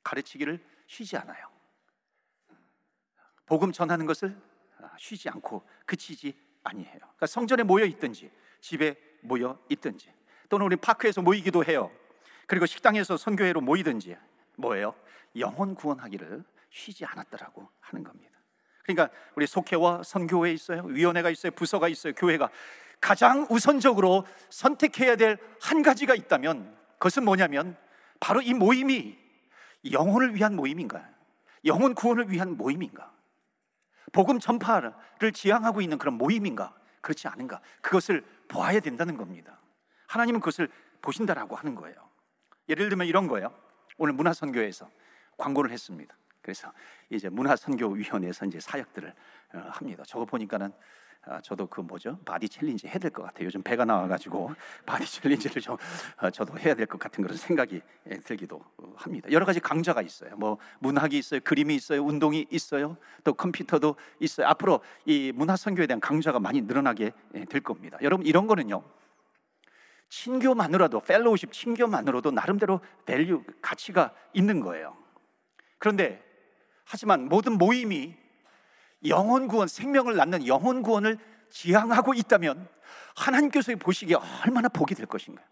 가르치기를 0.03 0.63
쉬지 0.87 1.15
않아요. 1.17 1.47
복음 3.45 3.71
전하는 3.71 4.05
것을 4.05 4.35
쉬지 4.97 5.29
않고 5.29 5.63
그치지 5.85 6.33
아니해요. 6.63 6.97
그러니까 6.97 7.27
성전에 7.27 7.63
모여 7.63 7.85
있든지 7.85 8.31
집에 8.59 8.95
모여 9.21 9.59
있든지 9.69 10.11
또는 10.49 10.65
우리 10.65 10.75
파크에서 10.75 11.21
모이기도 11.21 11.63
해요. 11.65 11.91
그리고 12.47 12.65
식당에서 12.65 13.17
선교회로 13.17 13.61
모이든지 13.61 14.15
뭐예요? 14.57 14.95
영혼 15.37 15.75
구원하기를 15.75 16.43
쉬지 16.69 17.05
않았더라고 17.05 17.67
하는 17.79 18.03
겁니다. 18.03 18.31
그러니까 18.83 19.09
우리 19.35 19.47
속회와 19.47 20.03
선교회 20.03 20.51
있어요. 20.51 20.83
위원회가 20.83 21.29
있어요. 21.29 21.51
부서가 21.51 21.87
있어요. 21.87 22.13
교회가 22.13 22.49
가장 23.01 23.47
우선적으로 23.49 24.25
선택해야 24.49 25.15
될 25.15 25.37
한 25.65 25.81
가지가 25.81 26.13
있다면 26.13 26.75
그것은 26.93 27.25
뭐냐면 27.25 27.75
바로 28.19 28.41
이 28.41 28.53
모임이 28.53 29.17
영혼을 29.91 30.35
위한 30.35 30.55
모임인가? 30.55 31.09
영혼 31.65 31.95
구원을 31.95 32.29
위한 32.29 32.55
모임인가? 32.55 33.11
복음 34.11 34.39
전파를 34.39 34.93
지향하고 35.33 35.81
있는 35.81 35.97
그런 35.97 36.15
모임인가? 36.15 36.75
그렇지 37.01 37.27
않은가? 37.27 37.61
그것을 37.81 38.23
보아야 38.47 38.79
된다는 38.79 39.17
겁니다. 39.17 39.59
하나님은 40.07 40.39
그것을 40.39 40.69
보신다라고 41.01 41.55
하는 41.55 41.75
거예요. 41.75 41.95
예를 42.69 42.89
들면 42.89 43.07
이런 43.07 43.27
거예요. 43.27 43.53
오늘 43.97 44.13
문화선교에서 44.13 44.89
광고를 45.37 45.71
했습니다. 45.71 46.15
그래서 46.41 46.71
이제 47.09 47.29
문화선교위원회에서 47.29 48.45
이제 48.45 48.59
사역들을 48.59 49.13
어, 49.53 49.57
합니다. 49.71 50.03
저거 50.07 50.25
보니까는 50.25 50.71
아, 51.27 51.41
저도 51.41 51.65
그 51.65 51.81
뭐죠 51.81 52.19
body 52.23 52.47
challenge 52.47 52.87
해야 52.87 52.99
될 52.99 53.09
것 53.09 53.23
같아요. 53.23 53.45
요즘 53.47 53.63
배가 53.63 53.83
나와가지고 53.83 54.53
body 54.85 55.11
challenge를 55.11 55.59
좀 55.61 55.75
어, 56.17 56.29
저도 56.29 56.57
해야 56.59 56.75
될 56.75 56.85
것 56.85 56.99
같은 56.99 57.23
그런 57.23 57.35
생각이 57.35 57.81
예, 58.11 58.17
들기도 58.17 58.63
어, 58.77 58.93
합니다. 58.95 59.27
여러 59.31 59.43
가지 59.43 59.59
강좌가 59.59 60.03
있어요. 60.03 60.35
뭐 60.37 60.59
문학이 60.79 61.17
있어요, 61.17 61.39
그림이 61.43 61.73
있어요, 61.75 62.03
운동이 62.03 62.45
있어요, 62.51 62.97
또 63.23 63.33
컴퓨터도 63.33 63.95
있어요. 64.19 64.45
앞으로 64.47 64.81
이 65.05 65.31
문화 65.33 65.55
선교에 65.55 65.87
대한 65.87 65.99
강좌가 65.99 66.39
많이 66.39 66.61
늘어나게 66.61 67.11
예, 67.33 67.45
될 67.45 67.61
겁니다. 67.61 67.97
여러분 68.03 68.25
이런 68.27 68.45
거는요. 68.45 68.83
친교만으로도 70.09 71.01
fellowship 71.01 71.51
친교만으로도 71.51 72.31
나름대로 72.31 72.81
value 73.05 73.43
가치가 73.61 74.13
있는 74.33 74.61
거예요. 74.61 74.95
그런데 75.77 76.23
하지만 76.85 77.27
모든 77.27 77.57
모임이 77.57 78.15
영혼 79.07 79.47
구원, 79.47 79.67
생명을 79.67 80.15
낳는 80.15 80.47
영혼 80.47 80.81
구원을 80.81 81.17
지향하고 81.49 82.13
있다면 82.13 82.67
하나님께서 83.15 83.75
보시기에 83.75 84.17
얼마나 84.45 84.67
복이 84.69 84.95
될 84.95 85.05
것인가. 85.05 85.43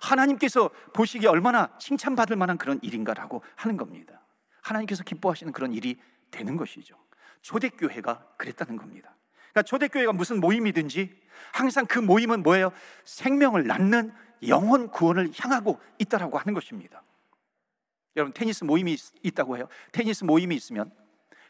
하나님께서 0.00 0.70
보시기에 0.94 1.28
얼마나 1.28 1.76
칭찬받을 1.78 2.36
만한 2.36 2.58
그런 2.58 2.78
일인가라고 2.82 3.42
하는 3.56 3.76
겁니다. 3.76 4.20
하나님께서 4.62 5.02
기뻐하시는 5.02 5.52
그런 5.52 5.72
일이 5.72 6.00
되는 6.30 6.56
것이죠. 6.56 6.96
초대교회가 7.42 8.34
그랬다는 8.36 8.76
겁니다. 8.76 9.14
그러니까 9.52 9.62
초대교회가 9.62 10.12
무슨 10.12 10.40
모임이든지 10.40 11.14
항상 11.52 11.86
그 11.86 11.98
모임은 11.98 12.42
뭐예요? 12.42 12.72
생명을 13.04 13.66
낳는 13.66 14.12
영혼 14.48 14.88
구원을 14.88 15.30
향하고 15.38 15.78
있다라고 15.98 16.38
하는 16.38 16.54
것입니다. 16.54 17.02
여러분 18.16 18.32
테니스 18.32 18.64
모임이 18.64 18.96
있, 19.22 19.34
다고 19.34 19.56
해요. 19.56 19.68
테니스 19.92 20.24
모임이 20.24 20.54
있으면 20.56 20.90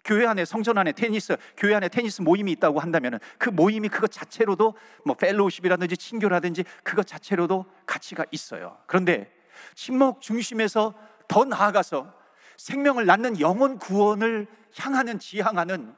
교회 0.05 0.27
안에 0.27 0.45
성전 0.45 0.79
안에 0.79 0.93
테니스 0.93 1.37
교회 1.57 1.75
안에 1.75 1.89
테니스 1.89 2.23
모임이 2.23 2.51
있다고 2.53 2.81
한다면 2.81 3.19
그 3.39 3.51
모임이 3.51 3.89
그것 3.89 4.11
자체로도 4.11 4.75
뭐 5.05 5.17
fellowship이라든지 5.17 5.97
친교라든지 5.97 6.65
그것 6.83 7.07
자체로도 7.07 7.67
가치가 7.87 8.25
있어요. 8.33 8.79
그런데 8.87 9.33
친목 9.75 10.21
중심에서 10.21 10.95
더 11.29 11.45
나아가서 11.45 12.13
생명을 12.57 13.07
낳는 13.07 13.41
영혼 13.41 13.79
구원을 13.79 14.47
향하는 14.77 15.19
지향하는 15.19 15.95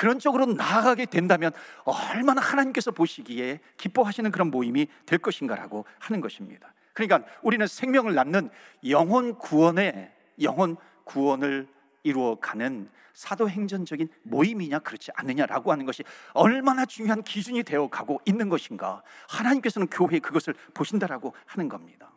그런 0.00 0.18
쪽으로 0.18 0.46
나아가게 0.46 1.04
된다면 1.04 1.52
얼마나 1.84 2.40
하나님께서 2.40 2.90
보시기에 2.90 3.60
기뻐하시는 3.76 4.30
그런 4.30 4.50
모임이 4.50 4.86
될 5.04 5.18
것인가라고 5.18 5.84
하는 5.98 6.22
것입니다. 6.22 6.72
그러니까 6.94 7.28
우리는 7.42 7.66
생명을 7.66 8.14
낳는 8.14 8.48
영혼 8.88 9.36
구원의 9.36 10.10
영혼 10.40 10.78
구원을 11.04 11.68
이루어가는 12.02 12.88
사도행전적인 13.12 14.08
모임이냐 14.22 14.78
그렇지 14.78 15.10
않느냐라고 15.16 15.70
하는 15.70 15.84
것이 15.84 16.02
얼마나 16.32 16.86
중요한 16.86 17.22
기준이 17.22 17.62
되어 17.62 17.88
가고 17.88 18.22
있는 18.24 18.48
것인가 18.48 19.02
하나님께서는 19.28 19.86
교회에 19.88 20.20
그것을 20.20 20.54
보신다라고 20.72 21.34
하는 21.44 21.68
겁니다. 21.68 22.09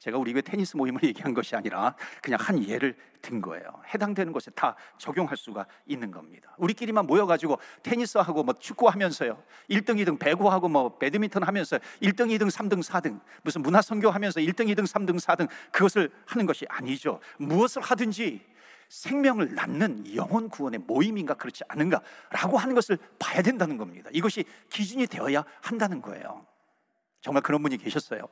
제가 0.00 0.16
우리 0.16 0.32
교회 0.32 0.40
테니스 0.40 0.78
모임을 0.78 1.02
얘기한 1.04 1.34
것이 1.34 1.54
아니라 1.54 1.94
그냥 2.22 2.40
한 2.40 2.66
예를 2.66 2.96
든 3.20 3.42
거예요. 3.42 3.82
해당되는 3.92 4.32
곳에 4.32 4.50
다 4.52 4.74
적용할 4.96 5.36
수가 5.36 5.66
있는 5.86 6.10
겁니다. 6.10 6.54
우리끼리만 6.56 7.06
모여가지고 7.06 7.58
테니스하고 7.82 8.42
뭐 8.42 8.54
축구하면서요. 8.54 9.42
1등, 9.68 10.02
2등 10.02 10.18
배구하고 10.18 10.68
뭐 10.68 10.96
배드민턴 10.96 11.42
하면서 11.42 11.76
1등, 12.00 12.28
2등, 12.30 12.50
3등, 12.50 12.82
4등 12.82 13.20
무슨 13.42 13.60
문화 13.60 13.82
선교 13.82 14.10
하면서 14.10 14.40
1등, 14.40 14.74
2등, 14.74 14.86
3등, 14.86 15.20
4등 15.20 15.48
그것을 15.70 16.10
하는 16.24 16.46
것이 16.46 16.64
아니죠. 16.70 17.20
무엇을 17.38 17.82
하든지 17.82 18.40
생명을 18.88 19.54
낳는 19.54 20.16
영혼 20.16 20.48
구원의 20.48 20.80
모임인가 20.86 21.34
그렇지 21.34 21.62
않은가라고 21.68 22.56
하는 22.56 22.74
것을 22.74 22.98
봐야 23.18 23.42
된다는 23.42 23.76
겁니다. 23.76 24.08
이것이 24.14 24.44
기준이 24.70 25.06
되어야 25.06 25.44
한다는 25.60 26.00
거예요. 26.00 26.46
정말 27.20 27.42
그런 27.42 27.62
분이 27.62 27.76
계셨어요. 27.76 28.26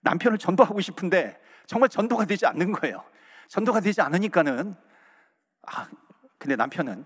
남편을 0.00 0.38
전도하고 0.38 0.80
싶은데 0.80 1.38
정말 1.66 1.88
전도가 1.88 2.24
되지 2.24 2.46
않는 2.46 2.72
거예요. 2.72 3.04
전도가 3.48 3.80
되지 3.80 4.00
않으니까는 4.00 4.74
아 5.62 5.88
근데 6.38 6.56
남편은 6.56 7.04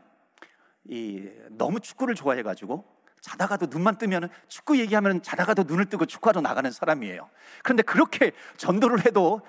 이 0.84 1.28
너무 1.50 1.80
축구를 1.80 2.14
좋아해 2.14 2.42
가지고 2.42 2.84
자다가도 3.20 3.66
눈만 3.66 3.98
뜨면 3.98 4.28
축구 4.48 4.78
얘기하면 4.78 5.22
자다가도 5.22 5.62
눈을 5.64 5.86
뜨고 5.86 6.06
축구하러 6.06 6.40
나가는 6.40 6.70
사람이에요. 6.70 7.30
그런데 7.62 7.82
그렇게 7.82 8.32
전도를 8.56 9.06
해도 9.06 9.40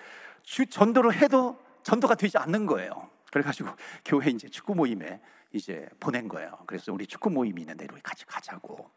주, 0.44 0.66
전도를 0.68 1.16
해도 1.16 1.60
전도가 1.82 2.16
되지 2.16 2.38
않는 2.38 2.68
거예요. 2.68 3.10
그래가지고 3.32 3.72
교회 4.06 4.30
이제 4.30 4.48
축구 4.48 4.76
모임에 4.76 5.20
이제 5.52 5.88
보낸 6.00 6.28
거예요. 6.28 6.60
그래서 6.68 6.94
우리 6.94 7.08
축구 7.08 7.30
모임이 7.32 7.62
있는데 7.62 7.88
우리 7.92 8.00
같이 8.02 8.26
가자고. 8.26 8.92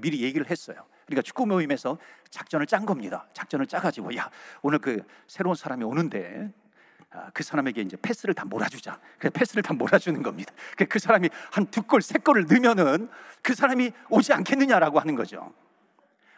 미리 0.00 0.22
얘기를 0.22 0.50
했어요. 0.50 0.76
그러니까 1.06 1.22
축구 1.22 1.46
모임에서 1.46 1.98
작전을 2.30 2.66
짠 2.66 2.84
겁니다. 2.86 3.26
작전을 3.32 3.66
짜가지고 3.66 4.16
야 4.16 4.30
오늘 4.62 4.78
그 4.78 5.02
새로운 5.26 5.54
사람이 5.54 5.84
오는데 5.84 6.50
아, 7.12 7.30
그 7.32 7.42
사람에게 7.42 7.82
이제 7.82 7.96
패스를 8.02 8.34
다 8.34 8.44
몰아주자. 8.44 8.98
그래 9.18 9.30
패스를 9.30 9.62
다 9.62 9.72
몰아주는 9.74 10.20
겁니다. 10.22 10.52
그 10.88 10.98
사람이 10.98 11.30
한 11.52 11.66
두 11.70 11.82
골, 11.82 12.02
세 12.02 12.18
골을 12.18 12.46
넣으면은 12.48 13.08
그 13.42 13.54
사람이 13.54 13.92
오지 14.10 14.32
않겠느냐라고 14.32 14.98
하는 14.98 15.14
거죠. 15.14 15.52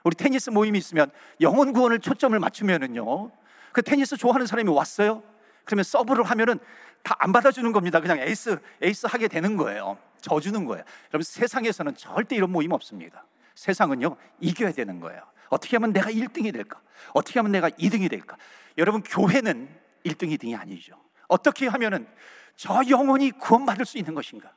우리 0.04 0.14
테니스 0.14 0.50
모임이 0.50 0.78
있으면 0.78 1.10
영혼 1.40 1.72
구원을 1.72 1.98
초점을 2.00 2.38
맞추면은요. 2.38 3.30
그 3.72 3.82
테니스 3.82 4.16
좋아하는 4.16 4.46
사람이 4.46 4.70
왔어요. 4.70 5.22
그러면 5.64 5.84
서브를 5.84 6.24
하면은 6.24 6.58
다 7.02 7.14
안 7.20 7.32
받아주는 7.32 7.70
겁니다. 7.72 8.00
그냥 8.00 8.18
에이스 8.18 8.58
에이스 8.82 9.06
하게 9.06 9.28
되는 9.28 9.56
거예요. 9.56 9.96
져주는 10.20 10.64
거예요. 10.66 10.84
여러분 11.12 11.22
세상에서는 11.22 11.94
절대 11.96 12.36
이런 12.36 12.50
모임 12.50 12.72
없습니다. 12.72 13.24
세상은요, 13.58 14.16
이겨야 14.40 14.70
되는 14.70 15.00
거예요. 15.00 15.20
어떻게 15.50 15.76
하면 15.76 15.92
내가 15.92 16.10
1등이 16.10 16.52
될까? 16.52 16.80
어떻게 17.12 17.40
하면 17.40 17.50
내가 17.50 17.68
2등이 17.70 18.08
될까? 18.08 18.36
여러분, 18.76 19.02
교회는 19.02 19.68
1등, 20.04 20.32
2등이 20.38 20.58
아니죠. 20.58 20.94
어떻게 21.26 21.66
하면은 21.66 22.06
저 22.54 22.80
영혼이 22.88 23.32
구원받을 23.32 23.84
수 23.84 23.98
있는 23.98 24.14
것인가? 24.14 24.54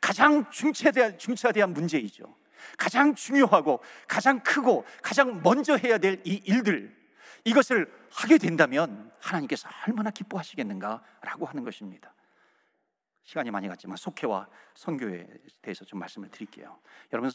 가장 0.00 0.50
중차대한, 0.50 1.18
중차대한 1.18 1.72
문제이죠. 1.72 2.34
가장 2.76 3.14
중요하고 3.14 3.80
가장 4.08 4.40
크고 4.40 4.84
가장 5.02 5.40
먼저 5.42 5.76
해야 5.76 5.98
될 5.98 6.20
이 6.24 6.40
일들, 6.44 6.96
이것을 7.44 7.92
하게 8.10 8.38
된다면 8.38 9.12
하나님께서 9.20 9.68
얼마나 9.86 10.10
기뻐하시겠는가라고 10.10 11.46
하는 11.46 11.62
것입니다. 11.62 12.12
시간이 13.24 13.52
많이 13.52 13.68
갔지만 13.68 13.96
속회와 13.96 14.48
선교에 14.74 15.28
대해서 15.60 15.84
좀 15.84 16.00
말씀을 16.00 16.28
드릴게요. 16.28 16.80
여러분 17.12 17.30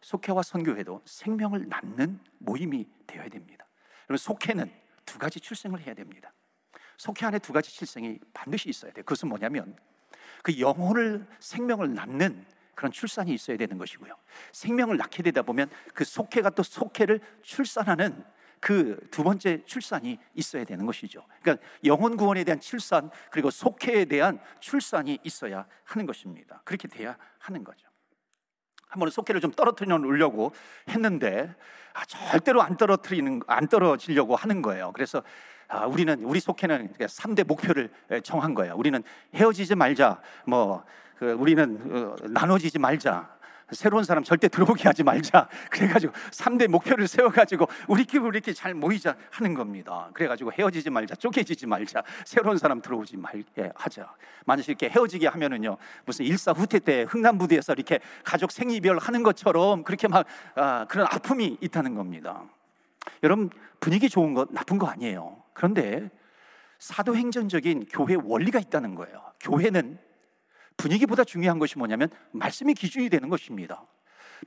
속회와 0.00 0.42
선교회도 0.42 1.02
생명을 1.04 1.68
낳는 1.68 2.20
모임이 2.38 2.88
되어야 3.06 3.28
됩니다. 3.28 3.66
여러분 4.08 4.18
속회는 4.18 4.70
두 5.04 5.18
가지 5.18 5.40
출생을 5.40 5.80
해야 5.80 5.94
됩니다. 5.94 6.32
속회 6.96 7.26
안에 7.26 7.38
두 7.38 7.52
가지 7.52 7.72
출생이 7.72 8.18
반드시 8.32 8.68
있어야 8.68 8.92
돼요. 8.92 9.04
그것은 9.04 9.28
뭐냐면 9.28 9.76
그 10.42 10.58
영혼을 10.58 11.26
생명을 11.38 11.94
낳는 11.94 12.46
그런 12.74 12.92
출산이 12.92 13.32
있어야 13.34 13.56
되는 13.56 13.76
것이고요. 13.78 14.14
생명을 14.52 14.96
낳게 14.96 15.22
되다 15.22 15.42
보면 15.42 15.68
그 15.94 16.04
속회가 16.04 16.50
또 16.50 16.62
속회를 16.62 17.20
출산하는 17.42 18.24
그두 18.60 19.24
번째 19.24 19.64
출산이 19.64 20.18
있어야 20.34 20.64
되는 20.64 20.86
것이죠. 20.86 21.26
그러니까 21.42 21.66
영혼 21.84 22.16
구원에 22.16 22.44
대한 22.44 22.60
출산 22.60 23.10
그리고 23.30 23.50
속회에 23.50 24.04
대한 24.04 24.38
출산이 24.60 25.18
있어야 25.24 25.66
하는 25.84 26.06
것입니다. 26.06 26.62
그렇게 26.64 26.86
돼야 26.88 27.16
하는 27.38 27.64
거죠. 27.64 27.89
한번 28.90 29.08
속회를 29.08 29.40
좀 29.40 29.52
떨어뜨려 29.52 29.98
놓으려고 29.98 30.52
했는데 30.88 31.54
아, 31.94 32.04
절대로 32.04 32.60
안 32.60 32.76
떨어뜨리는 32.76 33.40
안 33.46 33.68
떨어지려고 33.68 34.36
하는 34.36 34.62
거예요. 34.62 34.92
그래서 34.92 35.22
아, 35.68 35.86
우리는 35.86 36.22
우리 36.24 36.40
속회는 36.40 36.94
3대 36.98 37.46
목표를 37.46 37.88
정한 38.24 38.54
거예요. 38.54 38.74
우리는 38.76 39.02
헤어지지 39.34 39.76
말자. 39.76 40.20
뭐 40.44 40.84
그, 41.16 41.32
우리는 41.32 41.80
어, 41.92 42.16
나눠지지 42.28 42.78
말자. 42.78 43.39
새로운 43.72 44.04
사람 44.04 44.24
절대 44.24 44.48
들어오게 44.48 44.84
하지 44.84 45.02
말자. 45.02 45.48
그래가지고 45.70 46.12
3대 46.30 46.68
목표를 46.68 47.06
세워가지고 47.08 47.66
우리끼리 47.88 48.18
우리끼리 48.22 48.54
잘 48.54 48.74
모이자 48.74 49.16
하는 49.30 49.54
겁니다. 49.54 50.10
그래가지고 50.14 50.52
헤어지지 50.52 50.90
말자, 50.90 51.14
쪼개지지 51.16 51.66
말자, 51.66 52.02
새로운 52.24 52.58
사람 52.58 52.80
들어오지 52.80 53.16
말게 53.16 53.70
하자. 53.74 54.12
만약 54.46 54.68
이렇게 54.68 54.88
헤어지게 54.88 55.28
하면은요, 55.28 55.76
무슨 56.04 56.24
일사후퇴 56.24 56.80
때 56.80 57.06
흥남부두에서 57.08 57.72
이렇게 57.74 58.00
가족 58.24 58.52
생이별 58.52 58.98
하는 58.98 59.22
것처럼 59.22 59.84
그렇게 59.84 60.08
막 60.08 60.26
아, 60.54 60.86
그런 60.88 61.06
아픔이 61.10 61.58
있다는 61.60 61.94
겁니다. 61.94 62.44
여러분 63.22 63.50
분위기 63.80 64.08
좋은 64.08 64.34
거 64.34 64.46
나쁜 64.50 64.78
거 64.78 64.86
아니에요. 64.86 65.42
그런데 65.52 66.10
사도행전적인 66.78 67.86
교회 67.90 68.16
원리가 68.22 68.58
있다는 68.58 68.94
거예요. 68.94 69.22
교회는 69.40 69.98
분위기보다 70.76 71.24
중요한 71.24 71.58
것이 71.58 71.78
뭐냐면 71.78 72.08
말씀이 72.32 72.74
기준이 72.74 73.08
되는 73.08 73.28
것입니다. 73.28 73.84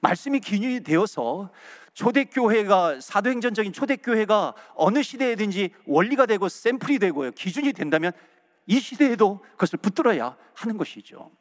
말씀이 0.01 0.39
기준이 0.39 0.81
되어서 0.81 1.51
초대교회가 1.93 2.99
사도행전적인 2.99 3.73
초대교회가 3.73 4.55
어느 4.75 5.03
시대에든지 5.03 5.71
원리가 5.85 6.25
되고 6.25 6.49
샘플이 6.49 6.99
되고요. 6.99 7.31
기준이 7.31 7.73
된다면 7.73 8.11
이 8.65 8.79
시대에도 8.79 9.43
그것을 9.51 9.77
붙들어야 9.79 10.35
하는 10.53 10.77
것이죠. 10.77 11.31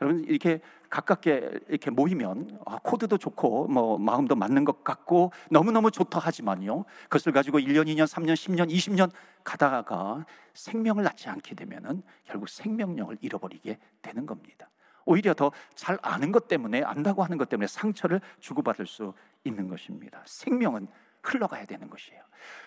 여러분 0.00 0.24
이렇게 0.24 0.60
가깝게 0.88 1.50
이렇게 1.68 1.90
모이면 1.90 2.60
아, 2.64 2.78
코드도 2.82 3.18
좋고 3.18 3.68
뭐 3.68 3.98
마음도 3.98 4.36
맞는 4.36 4.64
것 4.64 4.84
같고 4.84 5.32
너무너무 5.50 5.90
좋다 5.90 6.18
하지만요. 6.18 6.84
그것을 7.04 7.32
가지고 7.32 7.58
1년, 7.58 7.86
2년, 7.86 8.04
3년, 8.04 8.34
10년, 8.34 8.70
20년 8.70 9.10
가다가 9.44 10.24
생명을 10.54 11.04
낳지 11.04 11.28
않게 11.28 11.54
되면은 11.54 12.02
결국 12.24 12.48
생명력을 12.48 13.16
잃어버리게 13.20 13.78
되는 14.02 14.26
겁니다. 14.26 14.70
오히려 15.04 15.34
더 15.34 15.52
잘 15.74 15.98
아는 16.02 16.32
것 16.32 16.48
때문에 16.48 16.82
안다고 16.82 17.22
하는 17.22 17.38
것 17.38 17.48
때문에 17.48 17.66
상처를 17.68 18.20
주고받을 18.40 18.86
수 18.86 19.12
있는 19.44 19.68
것입니다. 19.68 20.22
생명은 20.26 20.88
흘러가야 21.26 21.66
되는 21.66 21.88
것이에요. 21.88 22.22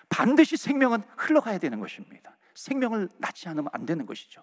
반드시 0.08 0.56
생명은 0.56 1.02
흘러가야 1.16 1.58
되는 1.58 1.80
것입니다. 1.80 2.36
생명을 2.54 3.08
낳지 3.18 3.48
않으면 3.48 3.70
안 3.72 3.86
되는 3.86 4.06
것이죠. 4.06 4.42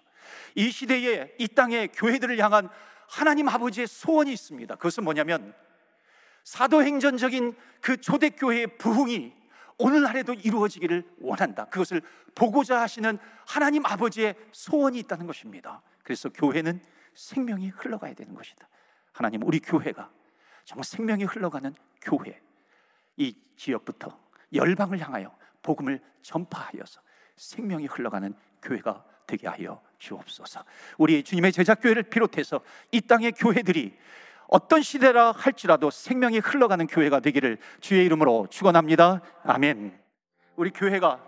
이 0.54 0.70
시대에 0.70 1.34
이 1.38 1.48
땅의 1.48 1.88
교회들을 1.88 2.38
향한 2.38 2.68
하나님 3.08 3.48
아버지의 3.48 3.86
소원이 3.86 4.32
있습니다. 4.32 4.74
그것은 4.76 5.04
뭐냐면 5.04 5.54
사도행전적인 6.44 7.54
그 7.80 7.98
초대교회의 7.98 8.78
부흥이 8.78 9.34
오늘날에도 9.78 10.34
이루어지기를 10.34 11.04
원한다. 11.20 11.66
그것을 11.66 12.02
보고자 12.34 12.80
하시는 12.80 13.18
하나님 13.46 13.86
아버지의 13.86 14.34
소원이 14.52 14.98
있다는 15.00 15.26
것입니다. 15.26 15.82
그래서 16.02 16.28
교회는 16.28 16.80
생명이 17.14 17.68
흘러가야 17.68 18.14
되는 18.14 18.34
것이다. 18.34 18.68
하나님, 19.12 19.42
우리 19.42 19.60
교회가 19.60 20.10
정말 20.64 20.84
생명이 20.84 21.24
흘러가는 21.24 21.74
교회, 22.00 22.40
이 23.18 23.34
지역부터 23.56 24.18
열방을 24.54 24.98
향하여 25.00 25.36
복음을 25.62 26.00
전파하여서 26.22 27.00
생명이 27.36 27.86
흘러가는 27.86 28.34
교회가 28.62 29.04
되게 29.26 29.46
하여 29.46 29.82
주옵소서. 29.98 30.64
우리 30.96 31.22
주님의 31.22 31.52
제자교회를 31.52 32.04
비롯해서 32.04 32.60
이 32.92 33.00
땅의 33.00 33.32
교회들이 33.32 33.96
어떤 34.46 34.80
시대라 34.80 35.32
할지라도 35.32 35.90
생명이 35.90 36.38
흘러가는 36.38 36.86
교회가 36.86 37.20
되기를 37.20 37.58
주의 37.80 38.06
이름으로 38.06 38.46
축원합니다. 38.50 39.20
아멘. 39.44 39.98
우리 40.56 40.70
교회가 40.70 41.22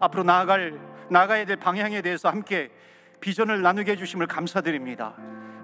앞으로 0.00 0.24
나아갈 0.24 0.78
나가야 1.08 1.44
될 1.44 1.56
방향에 1.56 2.02
대해서 2.02 2.28
함께 2.28 2.70
비전을 3.20 3.62
나누게 3.62 3.92
해 3.92 3.96
주심을 3.96 4.26
감사드립니다. 4.26 5.14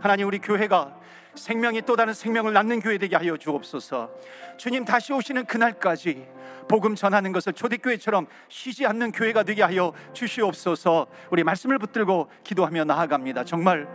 하나님 0.00 0.28
우리 0.28 0.38
교회가 0.38 0.98
생명이 1.34 1.82
또 1.82 1.96
다른 1.96 2.14
생명을 2.14 2.52
낳는 2.52 2.80
교회 2.80 2.98
되게 2.98 3.16
하여 3.16 3.36
주옵소서. 3.36 4.10
주님 4.56 4.84
다시 4.84 5.12
오시는 5.12 5.46
그날까지 5.46 6.26
복음 6.68 6.94
전하는 6.94 7.32
것을 7.32 7.52
초대교회처럼 7.52 8.26
쉬지 8.48 8.86
않는 8.86 9.12
교회가 9.12 9.42
되게 9.42 9.62
하여 9.62 9.92
주시옵소서. 10.12 11.06
우리 11.30 11.44
말씀을 11.44 11.78
붙들고 11.78 12.28
기도하며 12.44 12.84
나아갑니다. 12.84 13.44
정말 13.44 13.88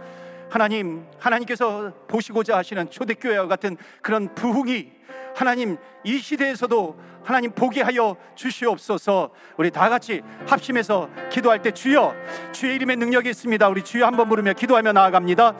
하나님, 0.49 1.05
하나님께서 1.19 1.93
보시고자 2.07 2.57
하시는 2.57 2.89
초대교회와 2.89 3.47
같은 3.47 3.77
그런 4.01 4.33
부흥이 4.33 4.91
하나님 5.35 5.77
이 6.03 6.17
시대에서도 6.17 6.99
하나님 7.23 7.51
보게 7.51 7.81
하여 7.81 8.15
주시옵소서. 8.35 9.31
우리 9.57 9.69
다 9.69 9.89
같이 9.89 10.21
합심해서 10.47 11.09
기도할 11.29 11.61
때 11.61 11.71
주여 11.71 12.15
주의 12.53 12.75
이름의 12.75 12.95
능력이 12.95 13.29
있습니다. 13.29 13.67
우리 13.67 13.83
주여 13.83 14.05
한번 14.05 14.29
부르며 14.29 14.53
기도하며 14.53 14.93
나아갑니다. 14.93 15.53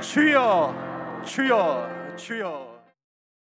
주여 0.00 0.93
주여 1.24 2.14
주여 2.16 2.63